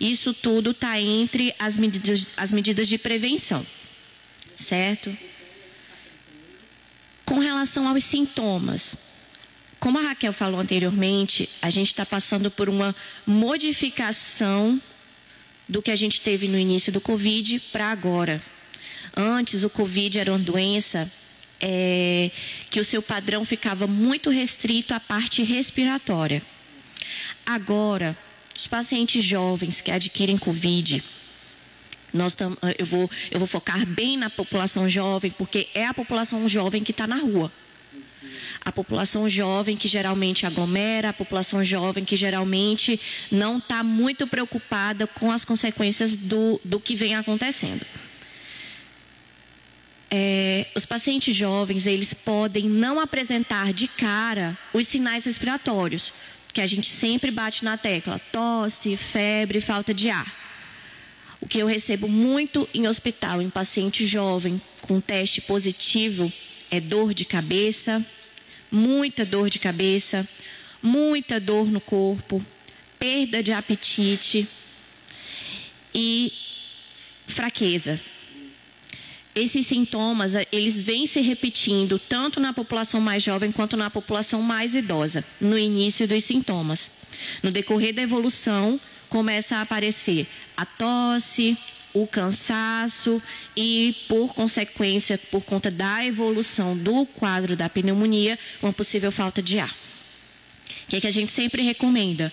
Isso 0.00 0.34
tudo 0.34 0.72
está 0.72 1.00
entre 1.00 1.54
as 1.56 1.76
medidas, 1.76 2.26
as 2.36 2.50
medidas 2.50 2.88
de 2.88 2.98
prevenção, 2.98 3.64
certo? 4.56 5.16
Com 7.24 7.38
relação 7.38 7.86
aos 7.86 8.02
sintomas, 8.02 8.98
como 9.78 10.00
a 10.00 10.02
Raquel 10.02 10.32
falou 10.32 10.58
anteriormente, 10.58 11.48
a 11.62 11.70
gente 11.70 11.88
está 11.88 12.04
passando 12.04 12.50
por 12.50 12.68
uma 12.68 12.92
modificação 13.24 14.82
do 15.68 15.80
que 15.80 15.92
a 15.92 15.96
gente 15.96 16.20
teve 16.22 16.48
no 16.48 16.58
início 16.58 16.92
do 16.92 17.00
Covid 17.00 17.60
para 17.70 17.92
agora. 17.92 18.42
Antes, 19.16 19.62
o 19.62 19.70
Covid 19.70 20.18
era 20.18 20.32
uma 20.32 20.40
doença 20.40 21.08
é, 21.60 22.30
que 22.70 22.80
o 22.80 22.84
seu 22.84 23.02
padrão 23.02 23.44
ficava 23.44 23.86
muito 23.86 24.30
restrito 24.30 24.94
à 24.94 25.00
parte 25.00 25.42
respiratória. 25.42 26.42
Agora, 27.44 28.16
os 28.56 28.66
pacientes 28.66 29.24
jovens 29.24 29.80
que 29.80 29.90
adquirem 29.90 30.36
Covid, 30.36 31.02
nós 32.12 32.34
tam, 32.34 32.56
eu, 32.78 32.86
vou, 32.86 33.10
eu 33.30 33.38
vou 33.38 33.46
focar 33.46 33.84
bem 33.86 34.16
na 34.16 34.30
população 34.30 34.88
jovem, 34.88 35.30
porque 35.30 35.68
é 35.74 35.86
a 35.86 35.94
população 35.94 36.48
jovem 36.48 36.82
que 36.82 36.90
está 36.90 37.06
na 37.06 37.16
rua. 37.16 37.52
A 38.64 38.72
população 38.72 39.28
jovem 39.28 39.76
que 39.76 39.86
geralmente 39.86 40.44
aglomera, 40.44 41.10
a 41.10 41.12
população 41.12 41.64
jovem 41.64 42.04
que 42.04 42.16
geralmente 42.16 43.00
não 43.30 43.58
está 43.58 43.82
muito 43.82 44.26
preocupada 44.26 45.06
com 45.06 45.30
as 45.30 45.44
consequências 45.44 46.16
do, 46.16 46.60
do 46.64 46.80
que 46.80 46.96
vem 46.96 47.14
acontecendo 47.14 47.86
é, 50.10 50.66
os 50.74 50.86
pacientes 50.86 51.34
jovens 51.34 51.86
eles 51.86 52.14
podem 52.14 52.68
não 52.68 52.98
apresentar 52.98 53.72
de 53.72 53.86
cara 53.86 54.56
os 54.72 54.86
sinais 54.86 55.24
respiratórios, 55.24 56.12
que 56.52 56.60
a 56.60 56.66
gente 56.66 56.88
sempre 56.88 57.30
bate 57.30 57.64
na 57.64 57.76
tecla: 57.76 58.20
tosse, 58.32 58.96
febre, 58.96 59.60
falta 59.60 59.92
de 59.92 60.08
ar. 60.08 60.32
O 61.40 61.46
que 61.46 61.58
eu 61.58 61.66
recebo 61.66 62.08
muito 62.08 62.68
em 62.74 62.88
hospital, 62.88 63.40
em 63.40 63.50
paciente 63.50 64.06
jovem 64.06 64.60
com 64.80 65.00
teste 65.00 65.40
positivo, 65.42 66.32
é 66.70 66.80
dor 66.80 67.14
de 67.14 67.24
cabeça, 67.24 68.04
muita 68.70 69.24
dor 69.24 69.48
de 69.48 69.58
cabeça, 69.58 70.26
muita 70.82 71.38
dor 71.38 71.66
no 71.66 71.80
corpo, 71.80 72.44
perda 72.98 73.42
de 73.42 73.52
apetite 73.52 74.48
e 75.94 76.32
fraqueza. 77.26 78.00
Esses 79.38 79.68
sintomas, 79.68 80.32
eles 80.50 80.82
vêm 80.82 81.06
se 81.06 81.20
repetindo 81.20 81.96
tanto 81.96 82.40
na 82.40 82.52
população 82.52 83.00
mais 83.00 83.22
jovem 83.22 83.52
quanto 83.52 83.76
na 83.76 83.88
população 83.88 84.42
mais 84.42 84.74
idosa, 84.74 85.24
no 85.40 85.56
início 85.56 86.08
dos 86.08 86.24
sintomas. 86.24 87.06
No 87.40 87.52
decorrer 87.52 87.94
da 87.94 88.02
evolução, 88.02 88.80
começa 89.08 89.56
a 89.56 89.62
aparecer 89.62 90.26
a 90.56 90.66
tosse, 90.66 91.56
o 91.94 92.04
cansaço 92.04 93.22
e, 93.56 93.94
por 94.08 94.34
consequência, 94.34 95.16
por 95.30 95.44
conta 95.44 95.70
da 95.70 96.04
evolução 96.04 96.76
do 96.76 97.06
quadro 97.06 97.54
da 97.54 97.68
pneumonia, 97.68 98.36
uma 98.60 98.72
possível 98.72 99.12
falta 99.12 99.40
de 99.40 99.60
ar. 99.60 99.70
O 99.70 100.88
que, 100.88 100.96
é 100.96 101.00
que 101.00 101.06
a 101.06 101.12
gente 101.12 101.30
sempre 101.30 101.62
recomenda? 101.62 102.32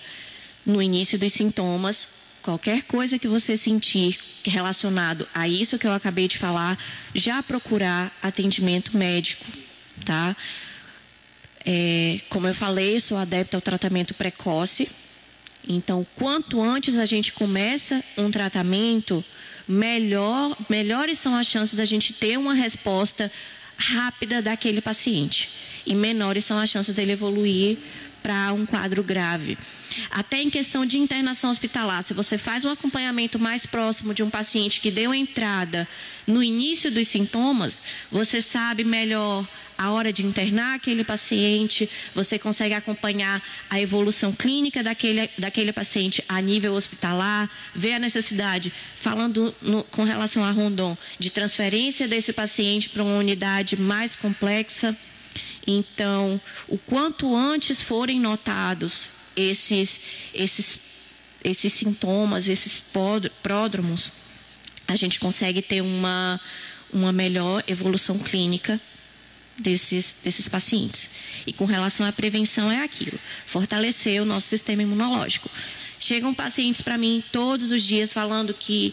No 0.64 0.82
início 0.82 1.16
dos 1.16 1.32
sintomas, 1.32 2.15
qualquer 2.46 2.84
coisa 2.84 3.18
que 3.18 3.26
você 3.26 3.56
sentir 3.56 4.16
relacionado 4.44 5.26
a 5.34 5.48
isso 5.48 5.76
que 5.80 5.84
eu 5.84 5.92
acabei 5.92 6.28
de 6.28 6.38
falar, 6.38 6.78
já 7.12 7.42
procurar 7.42 8.16
atendimento 8.22 8.96
médico, 8.96 9.44
tá? 10.04 10.36
É, 11.64 12.20
como 12.28 12.46
eu 12.46 12.54
falei, 12.54 13.00
sou 13.00 13.18
adepta 13.18 13.56
ao 13.56 13.60
tratamento 13.60 14.14
precoce. 14.14 14.88
Então, 15.68 16.06
quanto 16.14 16.62
antes 16.62 16.98
a 16.98 17.04
gente 17.04 17.32
começa 17.32 18.00
um 18.16 18.30
tratamento, 18.30 19.24
melhor, 19.66 20.56
melhores 20.70 21.18
são 21.18 21.34
as 21.34 21.48
chances 21.48 21.74
da 21.74 21.84
gente 21.84 22.12
ter 22.12 22.38
uma 22.38 22.54
resposta 22.54 23.28
rápida 23.76 24.40
daquele 24.40 24.80
paciente. 24.80 25.48
E 25.84 25.96
menores 25.96 26.44
são 26.44 26.60
as 26.60 26.70
chances 26.70 26.94
dele 26.94 27.10
evoluir 27.10 27.76
para 28.22 28.52
um 28.52 28.64
quadro 28.64 29.02
grave. 29.02 29.58
Até 30.10 30.42
em 30.42 30.50
questão 30.50 30.84
de 30.84 30.98
internação 30.98 31.50
hospitalar, 31.50 32.02
se 32.02 32.14
você 32.14 32.38
faz 32.38 32.64
um 32.64 32.70
acompanhamento 32.70 33.38
mais 33.38 33.66
próximo 33.66 34.14
de 34.14 34.22
um 34.22 34.30
paciente 34.30 34.80
que 34.80 34.90
deu 34.90 35.14
entrada 35.14 35.88
no 36.26 36.42
início 36.42 36.90
dos 36.90 37.08
sintomas, 37.08 37.80
você 38.10 38.40
sabe 38.40 38.84
melhor 38.84 39.46
a 39.78 39.90
hora 39.90 40.12
de 40.12 40.24
internar 40.24 40.74
aquele 40.74 41.04
paciente, 41.04 41.88
você 42.14 42.38
consegue 42.38 42.74
acompanhar 42.74 43.42
a 43.68 43.80
evolução 43.80 44.32
clínica 44.32 44.82
daquele, 44.82 45.28
daquele 45.38 45.72
paciente 45.72 46.24
a 46.28 46.40
nível 46.40 46.74
hospitalar, 46.74 47.50
ver 47.74 47.94
a 47.94 47.98
necessidade, 47.98 48.72
falando 48.96 49.54
no, 49.60 49.84
com 49.84 50.04
relação 50.04 50.44
a 50.44 50.50
Rondon, 50.50 50.96
de 51.18 51.30
transferência 51.30 52.08
desse 52.08 52.32
paciente 52.32 52.88
para 52.88 53.02
uma 53.02 53.18
unidade 53.18 53.78
mais 53.78 54.16
complexa. 54.16 54.96
Então, 55.66 56.40
o 56.68 56.78
quanto 56.78 57.34
antes 57.34 57.82
forem 57.82 58.18
notados 58.18 59.08
esses, 59.36 60.00
esses, 60.34 60.78
esses 61.44 61.72
sintomas, 61.72 62.48
esses 62.48 62.82
pródromos, 63.42 64.10
a 64.88 64.96
gente 64.96 65.18
consegue 65.18 65.60
ter 65.60 65.82
uma, 65.82 66.40
uma 66.92 67.12
melhor 67.12 67.62
evolução 67.66 68.18
clínica 68.18 68.80
desses, 69.58 70.16
desses 70.24 70.48
pacientes. 70.48 71.10
E 71.46 71.52
com 71.52 71.64
relação 71.64 72.06
à 72.06 72.12
prevenção, 72.12 72.70
é 72.70 72.82
aquilo: 72.82 73.18
fortalecer 73.44 74.22
o 74.22 74.24
nosso 74.24 74.48
sistema 74.48 74.82
imunológico. 74.82 75.50
Chegam 75.98 76.34
pacientes 76.34 76.82
para 76.82 76.98
mim 76.98 77.22
todos 77.32 77.72
os 77.72 77.82
dias 77.82 78.12
falando 78.12 78.52
que 78.52 78.92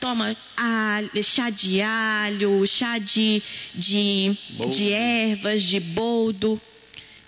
toma 0.00 0.34
alho, 0.56 1.22
chá 1.22 1.50
de 1.50 1.82
alho, 1.82 2.66
chá 2.66 2.98
de, 2.98 3.42
de, 3.74 4.36
de 4.70 4.90
ervas, 4.90 5.62
de 5.62 5.78
boldo. 5.78 6.60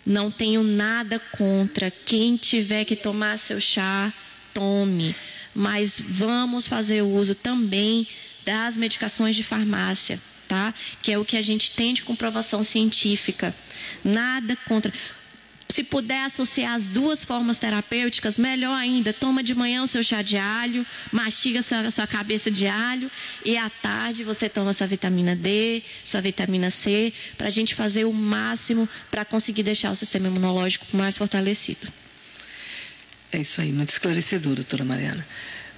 Não 0.04 0.30
tenho 0.30 0.62
nada 0.62 1.18
contra. 1.18 1.90
Quem 1.90 2.36
tiver 2.36 2.84
que 2.84 2.96
tomar 2.96 3.38
seu 3.38 3.60
chá, 3.60 4.12
tome. 4.52 5.14
Mas 5.54 6.00
vamos 6.00 6.66
fazer 6.66 7.02
uso 7.02 7.34
também 7.34 8.06
das 8.44 8.76
medicações 8.76 9.36
de 9.36 9.42
farmácia, 9.42 10.20
tá? 10.48 10.74
Que 11.02 11.12
é 11.12 11.18
o 11.18 11.24
que 11.24 11.36
a 11.36 11.42
gente 11.42 11.70
tem 11.72 11.94
de 11.94 12.02
comprovação 12.02 12.64
científica. 12.64 13.54
Nada 14.04 14.56
contra. 14.66 14.92
Se 15.72 15.82
puder 15.82 16.26
associar 16.26 16.74
as 16.74 16.86
duas 16.86 17.24
formas 17.24 17.56
terapêuticas, 17.56 18.36
melhor 18.36 18.74
ainda. 18.74 19.10
Toma 19.10 19.42
de 19.42 19.54
manhã 19.54 19.82
o 19.82 19.86
seu 19.86 20.02
chá 20.02 20.20
de 20.20 20.36
alho, 20.36 20.84
mastiga 21.10 21.62
sua, 21.62 21.90
sua 21.90 22.06
cabeça 22.06 22.50
de 22.50 22.66
alho 22.66 23.10
e 23.42 23.56
à 23.56 23.70
tarde 23.70 24.22
você 24.22 24.50
toma 24.50 24.74
sua 24.74 24.86
vitamina 24.86 25.34
D, 25.34 25.82
sua 26.04 26.20
vitamina 26.20 26.68
C, 26.68 27.10
para 27.38 27.46
a 27.46 27.50
gente 27.50 27.74
fazer 27.74 28.04
o 28.04 28.12
máximo 28.12 28.86
para 29.10 29.24
conseguir 29.24 29.62
deixar 29.62 29.90
o 29.90 29.96
sistema 29.96 30.28
imunológico 30.28 30.94
mais 30.94 31.16
fortalecido. 31.16 31.88
É 33.32 33.38
isso 33.38 33.62
aí, 33.62 33.72
muito 33.72 33.88
esclarecedor, 33.88 34.56
doutora 34.56 34.84
Mariana. 34.84 35.26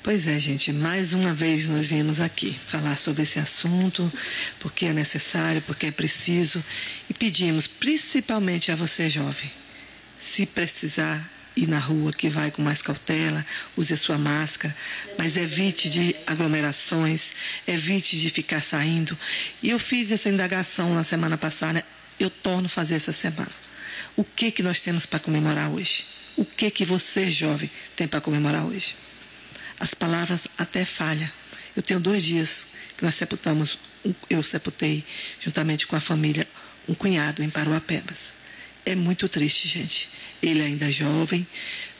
Pois 0.02 0.26
é, 0.26 0.37
gente, 0.40 0.72
mais 0.72 1.12
uma 1.12 1.33
vez 1.33 1.68
nós 1.68 1.87
viemos 1.87 2.18
aqui 2.18 2.59
falar 2.66 2.98
sobre 2.98 3.22
esse 3.22 3.38
assunto, 3.38 4.12
porque 4.59 4.87
é 4.87 4.92
necessário, 4.92 5.62
porque 5.62 5.87
é 5.87 5.92
preciso, 5.92 6.64
e 7.09 7.14
pedimos 7.14 7.68
principalmente 7.68 8.72
a 8.72 8.74
você, 8.74 9.09
jovem, 9.09 9.52
se 10.24 10.46
precisar 10.46 11.30
ir 11.54 11.68
na 11.68 11.78
rua, 11.78 12.10
que 12.10 12.30
vai 12.30 12.50
com 12.50 12.62
mais 12.62 12.80
cautela, 12.80 13.44
use 13.76 13.92
a 13.92 13.96
sua 13.96 14.16
máscara, 14.16 14.74
mas 15.18 15.37
evite 15.37 15.90
de 15.90 16.16
aglomerações, 16.26 17.34
evite 17.68 18.18
de 18.18 18.30
ficar 18.30 18.62
saindo. 18.62 19.16
E 19.62 19.68
eu 19.68 19.78
fiz 19.78 20.10
essa 20.10 20.30
indagação 20.30 20.94
na 20.94 21.04
semana 21.04 21.37
passada, 21.37 21.84
eu 22.18 22.30
torno 22.30 22.66
a 22.66 22.70
fazer 22.70 22.94
essa 22.94 23.12
semana. 23.12 23.52
O 24.16 24.24
que 24.24 24.50
que 24.50 24.62
nós 24.62 24.80
temos 24.80 25.04
para 25.04 25.18
comemorar 25.18 25.70
hoje? 25.70 26.06
O 26.37 26.44
que 26.44 26.70
que 26.70 26.87
você, 26.87 27.30
jovem, 27.30 27.70
tem 27.94 28.08
para 28.08 28.20
comemorar 28.20 28.64
hoje? 28.64 28.96
As 29.78 29.92
palavras 29.92 30.48
até 30.56 30.87
falham. 30.87 31.30
Eu 31.76 31.82
tenho 31.82 32.00
dois 32.00 32.24
dias 32.24 32.68
que 32.96 33.04
nós 33.04 33.14
sepultamos, 33.14 33.78
eu 34.30 34.42
sepultei, 34.42 35.04
juntamente 35.38 35.87
com 35.87 35.96
a 35.96 36.00
família, 36.00 36.48
um 36.88 36.94
cunhado 36.94 37.42
em 37.42 37.50
Paruapebas. 37.50 38.43
É 38.87 38.94
muito 38.94 39.29
triste, 39.29 39.66
gente. 39.66 40.11
Ele 40.42 40.62
ainda 40.62 40.92
jovem, 40.92 41.47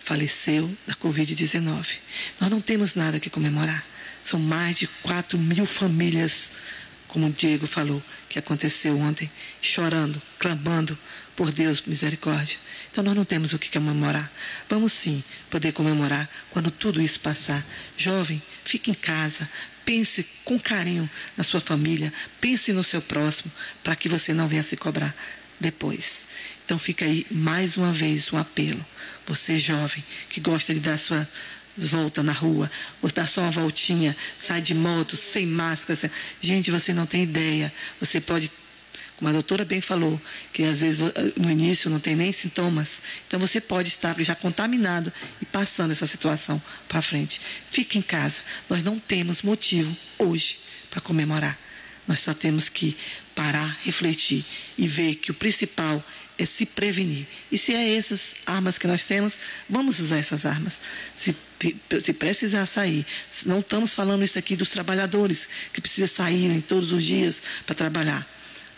faleceu 0.03 0.71
da 0.87 0.95
Covid-19. 0.95 1.97
Nós 2.39 2.51
não 2.51 2.61
temos 2.61 2.95
nada 2.95 3.19
que 3.19 3.31
comemorar. 3.31 3.85
São 4.23 4.39
mais 4.39 4.79
de 4.79 4.87
4 4.87 5.39
mil 5.39 5.65
famílias, 5.65 6.51
como 7.09 7.27
o 7.27 7.33
Diego 7.33 7.67
falou, 7.67 8.03
que 8.29 8.39
aconteceu 8.39 8.99
ontem, 8.99 9.31
chorando, 9.63 10.21
clamando 10.39 10.99
por 11.35 11.51
Deus, 11.51 11.83
misericórdia. 11.87 12.59
Então 12.91 13.03
nós 13.03 13.17
não 13.17 13.25
temos 13.25 13.53
o 13.53 13.59
que 13.59 13.71
comemorar. 13.71 14.31
Vamos 14.69 14.93
sim 14.93 15.23
poder 15.51 15.73
comemorar 15.73 16.29
quando 16.51 16.71
tudo 16.71 17.01
isso 17.01 17.21
passar. 17.21 17.65
Jovem, 17.97 18.43
fique 18.65 18.91
em 18.91 18.95
casa, 18.95 19.49
pense 19.85 20.27
com 20.45 20.59
carinho 20.59 21.09
na 21.37 21.45
sua 21.45 21.61
família, 21.61 22.13
pense 22.41 22.73
no 22.73 22.85
seu 22.85 23.01
próximo, 23.01 23.51
para 23.83 23.97
que 23.97 24.09
você 24.09 24.33
não 24.33 24.49
venha 24.49 24.63
se 24.63 24.77
cobrar 24.77 25.15
depois. 25.59 26.27
Então 26.65 26.79
fica 26.79 27.05
aí 27.05 27.27
mais 27.31 27.77
uma 27.77 27.93
vez 27.93 28.33
um 28.33 28.39
apelo. 28.39 28.85
Você 29.27 29.59
jovem 29.59 30.03
que 30.29 30.41
gosta 30.41 30.73
de 30.73 30.81
dar 30.81 30.99
sua 30.99 31.29
volta 31.77 32.23
na 32.23 32.33
rua, 32.33 32.71
ou 33.03 33.11
dar 33.11 33.29
só 33.29 33.43
uma 33.43 33.51
voltinha, 33.51 34.17
sai 34.39 34.63
de 34.63 34.75
moto, 34.75 35.17
sem 35.17 35.47
máscara. 35.47 35.97
Sem... 35.97 36.11
Gente, 36.41 36.71
você 36.71 36.93
não 36.93 37.07
tem 37.07 37.25
ideia. 37.25 37.73
Você 38.01 38.21
pode, 38.21 38.51
como 39.17 39.29
a 39.29 39.33
doutora 39.33 39.65
bem 39.65 39.81
falou, 39.81 40.21
que 40.53 40.63
às 40.63 40.81
vezes 40.81 41.01
no 41.37 41.51
início 41.51 41.91
não 41.91 42.01
tem 42.01 42.15
nem 42.15 42.33
sintomas. 42.33 43.03
Então 43.27 43.39
você 43.41 43.61
pode 43.61 43.89
estar 43.89 44.15
já 44.23 44.35
contaminado 44.35 45.13
e 45.43 45.45
passando 45.45 45.91
essa 45.91 46.07
situação 46.07 46.63
para 46.89 47.03
frente. 47.03 47.41
Fique 47.69 47.99
em 47.99 48.03
casa. 48.03 48.41
Nós 48.71 48.83
não 48.83 48.99
temos 48.99 49.43
motivo 49.43 49.95
hoje 50.19 50.59
para 50.91 51.01
comemorar. 51.01 51.59
Nós 52.07 52.21
só 52.21 52.35
temos 52.35 52.69
que 52.69 52.97
parar, 53.35 53.79
refletir 53.83 54.45
e 54.79 54.87
ver 54.87 55.17
que 55.17 55.31
o 55.31 55.35
principal 55.35 56.05
é 56.39 56.45
se 56.45 56.67
prevenir. 56.67 57.27
E 57.51 57.57
se 57.57 57.75
é 57.75 57.97
essas 57.97 58.35
armas 58.47 58.79
que 58.79 58.87
nós 58.87 59.05
temos, 59.05 59.39
vamos 59.69 60.01
usar 60.01 60.19
essas 60.19 60.45
armas. 60.45 60.81
Se, 61.17 61.35
se 62.01 62.13
precisar 62.13 62.67
sair, 62.67 63.07
não 63.47 63.61
estamos 63.61 63.95
falando 63.95 64.25
isso 64.25 64.39
aqui 64.39 64.57
dos 64.57 64.71
trabalhadores 64.71 65.49
que 65.73 65.81
precisam 65.81 66.09
sair 66.09 66.63
todos 66.63 66.93
os 66.93 67.05
dias 67.05 67.43
para 67.65 67.75
trabalhar. 67.75 68.27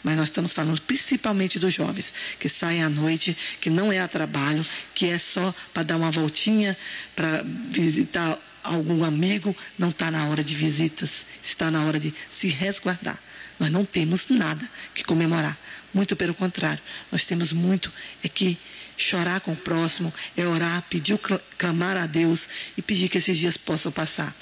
Mas 0.02 0.16
nós 0.16 0.28
estamos 0.28 0.52
falando 0.52 0.80
principalmente 0.82 1.58
dos 1.58 1.74
jovens 1.74 2.12
que 2.38 2.48
saem 2.48 2.82
à 2.82 2.88
noite, 2.88 3.36
que 3.60 3.68
não 3.68 3.90
é 3.90 3.98
a 3.98 4.06
trabalho, 4.06 4.64
que 4.94 5.06
é 5.06 5.18
só 5.18 5.52
para 5.74 5.82
dar 5.82 5.96
uma 5.96 6.10
voltinha, 6.10 6.76
para 7.16 7.42
visitar 7.70 8.38
algum 8.62 9.02
amigo. 9.02 9.56
Não 9.76 9.88
está 9.88 10.10
na 10.10 10.28
hora 10.28 10.44
de 10.44 10.54
visitas, 10.54 11.26
está 11.42 11.70
na 11.70 11.84
hora 11.84 11.98
de 11.98 12.14
se 12.30 12.48
resguardar. 12.48 13.18
Nós 13.58 13.70
não 13.70 13.84
temos 13.84 14.28
nada 14.28 14.68
que 14.94 15.04
comemorar. 15.04 15.58
Muito 15.92 16.14
pelo 16.14 16.34
contrário, 16.34 16.82
nós 17.10 17.24
temos 17.24 17.52
muito 17.52 17.90
é 18.22 18.28
que 18.28 18.58
chorar 18.96 19.40
com 19.40 19.52
o 19.52 19.56
próximo, 19.56 20.12
é 20.36 20.46
orar, 20.46 20.82
pedir, 20.88 21.18
clamar 21.58 21.96
a 21.96 22.06
Deus 22.06 22.48
e 22.76 22.82
pedir 22.82 23.08
que 23.08 23.18
esses 23.18 23.36
dias 23.36 23.56
possam 23.56 23.92
passar. 23.92 24.34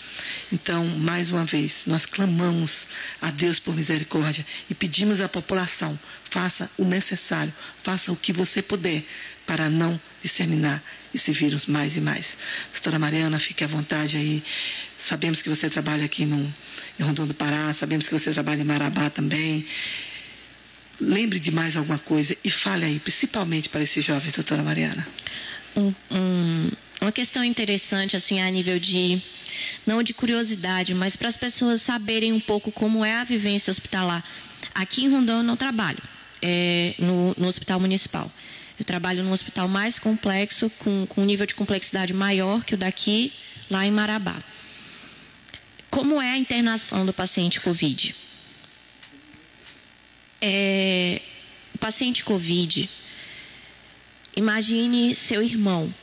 Então, 0.53 0.85
mais 0.85 1.31
uma 1.31 1.45
vez, 1.45 1.83
nós 1.87 2.07
clamamos 2.07 2.87
a 3.21 3.31
Deus 3.31 3.59
por 3.59 3.75
misericórdia 3.75 4.47
e 4.71 4.75
pedimos 4.75 5.21
à 5.21 5.29
população: 5.29 5.99
faça 6.31 6.71
o 6.79 6.85
necessário, 6.85 7.53
faça 7.83 8.13
o 8.13 8.17
que 8.17 8.33
você 8.33 8.63
puder 8.63 9.05
para 9.47 9.69
não 9.69 10.01
disseminar 10.23 10.83
esse 11.15 11.33
vírus 11.33 11.67
mais 11.67 11.97
e 11.97 12.01
mais. 12.01 12.37
Doutora 12.73 12.99
Mariana, 12.99 13.39
fique 13.39 13.63
à 13.63 13.67
vontade 13.67 14.17
aí. 14.17 14.43
Sabemos 14.99 15.43
que 15.43 15.49
você 15.49 15.71
trabalha 15.71 16.05
aqui 16.05 16.27
no, 16.27 16.53
em 16.99 17.03
Rondônia 17.03 17.33
do 17.33 17.35
Pará, 17.35 17.73
sabemos 17.73 18.09
que 18.09 18.19
você 18.19 18.33
trabalha 18.33 18.61
em 18.63 18.65
Marabá 18.65 19.11
também. 19.11 19.67
Lembre 21.01 21.39
de 21.39 21.51
mais 21.51 21.77
alguma 21.77 21.99
coisa 21.99 22.37
e 22.45 22.51
fale 22.51 22.85
aí, 22.85 22.99
principalmente 22.99 23.69
para 23.69 23.83
esses 23.83 24.05
jovens, 24.05 24.33
doutora 24.33 24.63
Mariana. 24.63 25.07
Um, 25.77 25.93
um, 26.11 26.71
uma 27.01 27.13
questão 27.13 27.43
interessante, 27.45 28.17
assim, 28.17 28.41
a 28.41 28.51
nível 28.51 28.79
de, 28.79 29.21
não 29.87 30.03
de 30.03 30.15
curiosidade, 30.15 30.95
mas 30.95 31.17
para 31.17 31.29
as 31.29 31.37
pessoas 31.37 31.83
saberem 31.83 32.33
um 32.33 32.41
pouco 32.41 32.71
como 32.71 33.05
é 33.05 33.17
a 33.17 33.25
vivência 33.25 33.71
hospitalar. 33.71 34.25
Aqui 34.75 35.05
em 35.05 35.11
Rondônia 35.11 35.41
eu 35.41 35.45
não 35.45 35.57
trabalho, 35.57 36.03
é, 36.41 36.95
no, 36.99 37.35
no 37.37 37.49
hospital 37.49 37.81
municipal. 37.81 38.31
Eu 38.79 38.85
trabalho 38.85 39.23
num 39.23 39.31
hospital 39.31 39.69
mais 39.69 39.99
complexo, 39.99 40.69
com, 40.79 41.07
com 41.07 41.23
um 41.23 41.25
nível 41.25 41.47
de 41.47 41.55
complexidade 41.55 42.13
maior 42.13 42.65
que 42.65 42.75
o 42.75 42.77
daqui, 42.77 43.33
lá 43.71 43.87
em 43.87 43.91
Marabá. 43.91 44.43
Como 45.91 46.21
é 46.21 46.33
a 46.33 46.37
internação 46.37 47.07
do 47.07 47.13
paciente 47.13 47.61
COVID? 47.61 48.17
É, 50.41 51.23
o 51.73 51.79
paciente 51.79 52.25
COVID, 52.25 52.91
imagine 54.37 55.15
seu 55.15 55.41
irmão 55.41 55.95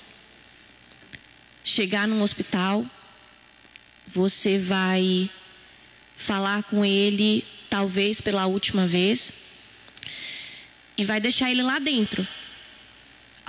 chegar 1.64 2.08
num 2.08 2.22
hospital, 2.22 2.86
você 4.08 4.58
vai 4.58 5.30
falar 6.16 6.64
com 6.64 6.86
ele, 6.86 7.46
talvez 7.70 8.22
pela 8.22 8.46
última 8.46 8.88
vez, 8.88 9.52
e 10.98 11.04
vai 11.04 11.20
deixar 11.20 11.52
ele 11.52 11.62
lá 11.62 11.78
dentro 11.78 12.26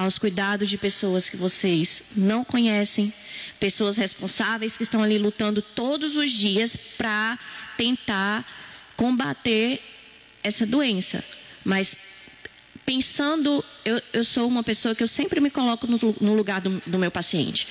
aos 0.02 0.18
cuidados 0.18 0.68
de 0.68 0.76
pessoas 0.76 1.28
que 1.28 1.36
vocês 1.36 2.12
não 2.16 2.44
conhecem, 2.44 3.12
pessoas 3.58 3.96
responsáveis 3.96 4.76
que 4.76 4.82
estão 4.82 5.02
ali 5.02 5.18
lutando 5.18 5.62
todos 5.62 6.16
os 6.16 6.30
dias 6.30 6.76
para 6.76 7.38
tentar 7.76 8.44
combater 8.96 9.80
essa 10.42 10.66
doença. 10.66 11.24
Mas 11.64 11.96
pensando, 12.84 13.64
eu, 13.84 14.00
eu, 14.12 14.24
sou 14.24 14.46
uma 14.48 14.62
pessoa 14.62 14.94
que 14.94 15.02
eu 15.02 15.08
sempre 15.08 15.40
me 15.40 15.50
coloco 15.50 15.86
no, 15.86 15.96
no 16.20 16.34
lugar 16.34 16.60
do, 16.60 16.82
do 16.86 16.98
meu 16.98 17.10
paciente. 17.10 17.66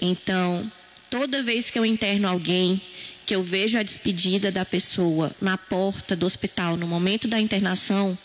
Então, 0.00 0.70
toda 1.08 1.42
vez 1.42 1.70
que 1.70 1.78
eu 1.78 1.84
interno 1.84 2.28
alguém, 2.28 2.80
que 3.26 3.34
eu 3.34 3.42
vejo 3.42 3.78
a 3.78 3.82
despedida 3.82 4.50
da 4.50 4.64
pessoa 4.64 5.34
na 5.40 5.56
porta 5.56 6.14
do 6.14 6.26
hospital, 6.26 6.76
no 6.76 6.86
momento 6.86 7.28
da 7.28 7.40
internação, 7.40 8.16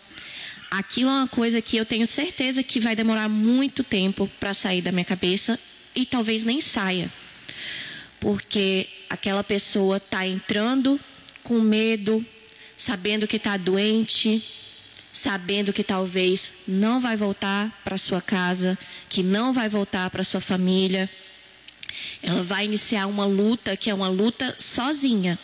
aquilo 0.77 1.09
é 1.09 1.13
uma 1.13 1.27
coisa 1.27 1.61
que 1.61 1.77
eu 1.77 1.85
tenho 1.85 2.05
certeza 2.05 2.61
que 2.61 2.79
vai 2.79 2.95
demorar 2.95 3.29
muito 3.29 3.83
tempo 3.83 4.29
para 4.39 4.53
sair 4.53 4.81
da 4.81 4.91
minha 4.91 5.05
cabeça 5.05 5.59
e 5.95 6.05
talvez 6.05 6.43
nem 6.43 6.59
saia. 6.59 7.09
Porque 8.19 8.87
aquela 9.09 9.43
pessoa 9.43 9.97
está 9.97 10.27
entrando 10.27 10.99
com 11.43 11.59
medo, 11.59 12.25
sabendo 12.75 13.27
que 13.27 13.37
está 13.37 13.55
doente, 13.55 14.43
sabendo 15.11 15.71
que 15.71 15.83
talvez 15.83 16.63
não 16.67 16.99
vai 16.99 17.15
voltar 17.15 17.71
para 17.83 17.97
sua 17.97 18.21
casa, 18.21 18.77
que 19.07 19.23
não 19.23 19.53
vai 19.53 19.69
voltar 19.69 20.09
para 20.09 20.23
sua 20.23 20.41
família. 20.41 21.09
Ela 22.21 22.43
vai 22.43 22.65
iniciar 22.65 23.07
uma 23.07 23.25
luta 23.25 23.77
que 23.77 23.89
é 23.89 23.93
uma 23.93 24.09
luta 24.09 24.55
sozinha, 24.59 25.39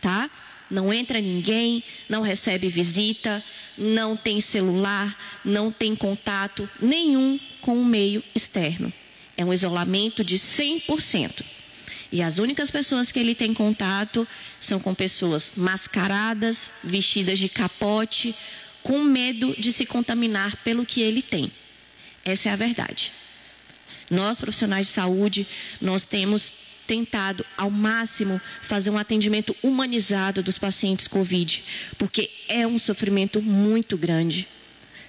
tá? 0.00 0.30
Não 0.70 0.92
entra 0.92 1.20
ninguém, 1.20 1.82
não 2.08 2.22
recebe 2.22 2.68
visita, 2.68 3.44
não 3.76 4.16
tem 4.16 4.40
celular, 4.40 5.16
não 5.44 5.70
tem 5.70 5.94
contato 5.94 6.68
nenhum 6.80 7.38
com 7.60 7.80
o 7.80 7.84
meio 7.84 8.22
externo. 8.34 8.92
É 9.36 9.44
um 9.44 9.52
isolamento 9.52 10.24
de 10.24 10.36
100%. 10.36 11.44
E 12.12 12.22
as 12.22 12.38
únicas 12.38 12.70
pessoas 12.70 13.10
que 13.10 13.18
ele 13.18 13.34
tem 13.34 13.52
contato 13.52 14.26
são 14.60 14.78
com 14.78 14.94
pessoas 14.94 15.52
mascaradas, 15.56 16.70
vestidas 16.84 17.38
de 17.38 17.48
capote, 17.48 18.34
com 18.82 19.02
medo 19.02 19.54
de 19.58 19.72
se 19.72 19.84
contaminar 19.84 20.56
pelo 20.62 20.86
que 20.86 21.00
ele 21.00 21.22
tem. 21.22 21.50
Essa 22.24 22.50
é 22.50 22.52
a 22.52 22.56
verdade. 22.56 23.10
Nós, 24.10 24.40
profissionais 24.40 24.86
de 24.86 24.92
saúde, 24.92 25.46
nós 25.80 26.04
temos 26.04 26.52
tentado 26.86 27.44
ao 27.56 27.70
máximo 27.70 28.40
fazer 28.62 28.90
um 28.90 28.98
atendimento 28.98 29.54
humanizado 29.62 30.42
dos 30.42 30.58
pacientes 30.58 31.08
COVID, 31.08 31.62
porque 31.98 32.30
é 32.48 32.66
um 32.66 32.78
sofrimento 32.78 33.40
muito 33.40 33.96
grande. 33.96 34.48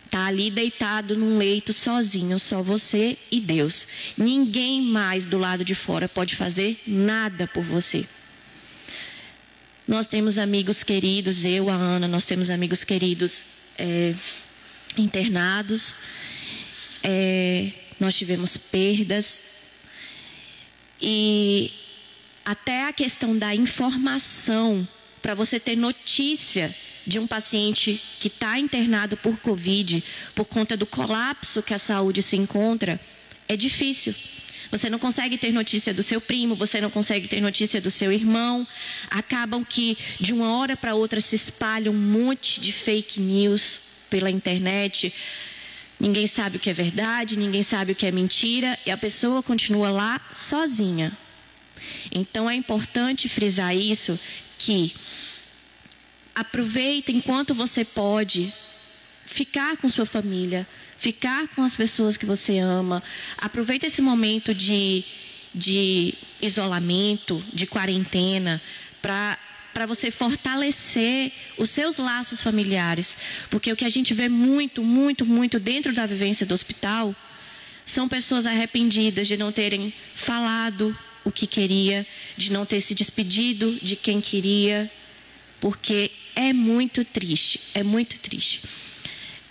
Tá 0.09 0.25
ali 0.25 0.49
deitado 0.49 1.17
num 1.17 1.37
leito 1.37 1.73
sozinho, 1.73 2.39
só 2.39 2.61
você 2.61 3.17
e 3.31 3.41
Deus. 3.41 3.87
Ninguém 4.17 4.81
mais 4.81 5.25
do 5.25 5.37
lado 5.37 5.65
de 5.65 5.75
fora 5.75 6.07
pode 6.07 6.35
fazer 6.35 6.79
nada 6.87 7.47
por 7.47 7.63
você. 7.63 8.05
Nós 9.87 10.07
temos 10.07 10.37
amigos 10.37 10.83
queridos, 10.83 11.45
eu, 11.45 11.69
a 11.69 11.73
Ana, 11.73 12.07
nós 12.07 12.25
temos 12.25 12.49
amigos 12.49 12.83
queridos 12.83 13.43
é, 13.77 14.15
internados. 14.97 15.95
É, 17.03 17.71
nós 17.99 18.17
tivemos 18.17 18.57
perdas, 18.57 19.54
e 21.01 21.71
até 22.43 22.87
a 22.87 22.93
questão 22.93 23.37
da 23.37 23.55
informação, 23.55 24.87
para 25.21 25.33
você 25.33 25.59
ter 25.59 25.75
notícia 25.75 26.73
de 27.05 27.19
um 27.19 27.27
paciente 27.27 28.01
que 28.19 28.27
está 28.27 28.59
internado 28.59 29.17
por 29.17 29.39
Covid, 29.39 30.03
por 30.33 30.45
conta 30.45 30.75
do 30.75 30.85
colapso 30.85 31.61
que 31.61 31.73
a 31.73 31.79
saúde 31.79 32.21
se 32.21 32.35
encontra, 32.35 32.99
é 33.47 33.55
difícil. 33.55 34.13
Você 34.71 34.89
não 34.89 34.97
consegue 34.97 35.37
ter 35.37 35.51
notícia 35.51 35.93
do 35.93 36.01
seu 36.01 36.19
primo, 36.19 36.55
você 36.55 36.81
não 36.81 36.89
consegue 36.89 37.27
ter 37.27 37.39
notícia 37.39 37.79
do 37.79 37.91
seu 37.91 38.11
irmão. 38.11 38.67
Acabam 39.09 39.63
que 39.63 39.97
de 40.19 40.33
uma 40.33 40.57
hora 40.57 40.75
para 40.75 40.95
outra 40.95 41.21
se 41.21 41.35
espalha 41.35 41.91
um 41.91 41.95
monte 41.95 42.59
de 42.59 42.71
fake 42.71 43.19
news 43.19 43.79
pela 44.09 44.29
internet. 44.29 45.13
Ninguém 46.05 46.27
sabe 46.27 46.57
o 46.57 46.59
que 46.59 46.69
é 46.69 46.73
verdade, 46.73 47.35
ninguém 47.35 47.63
sabe 47.63 47.93
o 47.93 47.95
que 47.95 48.05
é 48.05 48.11
mentira 48.11 48.77
e 48.85 48.91
a 48.91 48.97
pessoa 48.97 49.41
continua 49.41 49.89
lá 49.89 50.21
sozinha. 50.35 51.11
Então 52.11 52.47
é 52.47 52.53
importante 52.53 53.27
frisar 53.27 53.75
isso 53.75 54.19
que 54.59 54.93
aproveita 56.35 57.11
enquanto 57.11 57.55
você 57.55 57.83
pode 57.83 58.53
ficar 59.25 59.77
com 59.77 59.89
sua 59.89 60.05
família, 60.05 60.67
ficar 60.95 61.47
com 61.47 61.63
as 61.63 61.75
pessoas 61.75 62.17
que 62.17 62.25
você 62.27 62.59
ama. 62.59 63.01
Aproveita 63.35 63.87
esse 63.87 63.99
momento 64.03 64.53
de, 64.53 65.03
de 65.55 66.13
isolamento, 66.39 67.43
de 67.51 67.65
quarentena, 67.65 68.61
para 69.01 69.39
para 69.75 69.85
você 69.85 70.09
fortalecer 70.09 71.33
os 71.57 71.69
seus 71.69 71.97
laços 71.97 72.41
familiares. 72.41 73.17
Porque 73.49 73.69
o 73.69 73.75
que 73.75 73.83
a 73.83 73.89
gente 73.89 74.13
vê 74.13 74.29
muito, 74.29 74.81
muito, 74.81 75.25
muito 75.25 75.59
dentro 75.59 75.91
da 75.91 76.05
vivência 76.05 76.45
do 76.45 76.53
hospital 76.53 77.13
são 77.85 78.07
pessoas 78.07 78.45
arrependidas 78.45 79.27
de 79.27 79.35
não 79.35 79.51
terem 79.51 79.93
falado 80.15 80.97
o 81.25 81.31
que 81.31 81.45
queria, 81.45 82.07
de 82.37 82.53
não 82.53 82.65
ter 82.65 82.79
se 82.79 82.95
despedido 82.95 83.77
de 83.81 83.97
quem 83.97 84.21
queria, 84.21 84.89
porque 85.59 86.09
é 86.33 86.53
muito 86.53 87.03
triste, 87.03 87.59
é 87.73 87.83
muito 87.83 88.17
triste. 88.21 88.61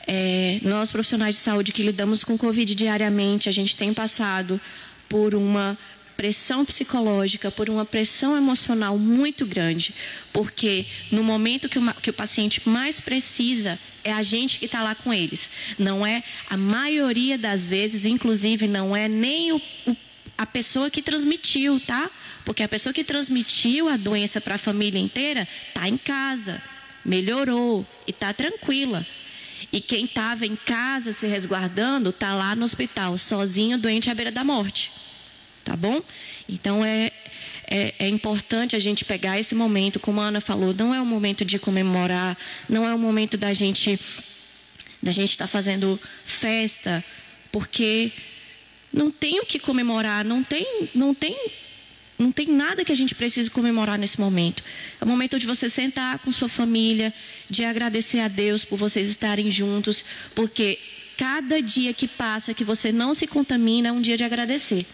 É, 0.06 0.58
nós, 0.62 0.90
profissionais 0.90 1.34
de 1.34 1.42
saúde 1.42 1.70
que 1.70 1.82
lidamos 1.82 2.24
com 2.24 2.38
Covid 2.38 2.74
diariamente, 2.74 3.50
a 3.50 3.52
gente 3.52 3.76
tem 3.76 3.92
passado 3.92 4.58
por 5.06 5.34
uma 5.34 5.76
pressão 6.16 6.64
psicológica, 6.64 7.50
por 7.50 7.68
uma 7.68 7.84
pressão 7.84 8.36
emocional 8.36 8.98
muito 8.98 9.44
grande, 9.44 9.94
porque 10.32 10.86
no 11.10 11.22
momento 11.22 11.68
que, 11.68 11.78
uma, 11.78 11.92
que 11.92 12.10
o 12.10 12.12
paciente 12.12 12.66
mais 12.68 13.00
precisa, 13.00 13.78
é 14.02 14.12
a 14.12 14.22
gente 14.22 14.58
que 14.58 14.66
está 14.66 14.82
lá 14.82 14.94
com 14.94 15.12
eles. 15.12 15.50
Não 15.78 16.06
é, 16.06 16.22
a 16.48 16.56
maioria 16.56 17.36
das 17.38 17.66
vezes, 17.66 18.04
inclusive, 18.04 18.66
não 18.66 18.94
é 18.94 19.08
nem 19.08 19.52
o, 19.52 19.56
o, 19.86 19.96
a 20.36 20.46
pessoa 20.46 20.90
que 20.90 21.02
transmitiu, 21.02 21.80
tá? 21.80 22.10
Porque 22.44 22.62
a 22.62 22.68
pessoa 22.68 22.92
que 22.92 23.02
transmitiu 23.02 23.88
a 23.88 23.96
doença 23.96 24.40
para 24.40 24.56
a 24.56 24.58
família 24.58 25.00
inteira 25.00 25.48
está 25.68 25.88
em 25.88 25.96
casa, 25.96 26.62
melhorou 27.04 27.86
e 28.06 28.10
está 28.10 28.32
tranquila. 28.32 29.06
E 29.72 29.80
quem 29.80 30.04
estava 30.04 30.46
em 30.46 30.54
casa 30.54 31.12
se 31.12 31.26
resguardando 31.26 32.10
está 32.10 32.34
lá 32.34 32.54
no 32.54 32.64
hospital, 32.64 33.16
sozinho, 33.18 33.78
doente 33.78 34.10
à 34.10 34.14
beira 34.14 34.30
da 34.30 34.44
morte 34.44 35.03
tá 35.64 35.74
bom? 35.74 36.02
Então 36.48 36.84
é, 36.84 37.10
é, 37.66 37.94
é, 37.98 38.08
importante 38.08 38.76
a 38.76 38.78
gente 38.78 39.04
pegar 39.04 39.40
esse 39.40 39.54
momento, 39.54 39.98
como 39.98 40.20
a 40.20 40.26
Ana 40.26 40.40
falou, 40.40 40.74
não 40.74 40.94
é 40.94 41.00
o 41.00 41.06
momento 41.06 41.44
de 41.44 41.58
comemorar, 41.58 42.36
não 42.68 42.86
é 42.86 42.94
o 42.94 42.98
momento 42.98 43.36
da 43.36 43.52
gente 43.52 43.98
da 45.02 45.12
gente 45.12 45.30
estar 45.30 45.44
tá 45.44 45.48
fazendo 45.48 46.00
festa, 46.24 47.04
porque 47.52 48.10
não 48.92 49.10
tem 49.10 49.38
o 49.40 49.44
que 49.44 49.58
comemorar, 49.58 50.24
não 50.24 50.42
tem, 50.42 50.88
não 50.94 51.12
tem, 51.12 51.36
não 52.18 52.32
tem 52.32 52.46
nada 52.46 52.84
que 52.84 52.92
a 52.92 52.96
gente 52.96 53.14
precise 53.14 53.50
comemorar 53.50 53.98
nesse 53.98 54.18
momento. 54.18 54.62
É 54.98 55.04
o 55.04 55.08
momento 55.08 55.38
de 55.38 55.46
você 55.46 55.68
sentar 55.68 56.18
com 56.20 56.32
sua 56.32 56.48
família, 56.48 57.12
de 57.50 57.64
agradecer 57.64 58.20
a 58.20 58.28
Deus 58.28 58.64
por 58.64 58.78
vocês 58.78 59.08
estarem 59.10 59.50
juntos, 59.50 60.04
porque 60.34 60.78
cada 61.18 61.60
dia 61.60 61.92
que 61.92 62.08
passa 62.08 62.54
que 62.54 62.64
você 62.64 62.90
não 62.90 63.12
se 63.12 63.26
contamina 63.26 63.88
é 63.88 63.92
um 63.92 64.00
dia 64.00 64.16
de 64.16 64.24
agradecer. 64.24 64.86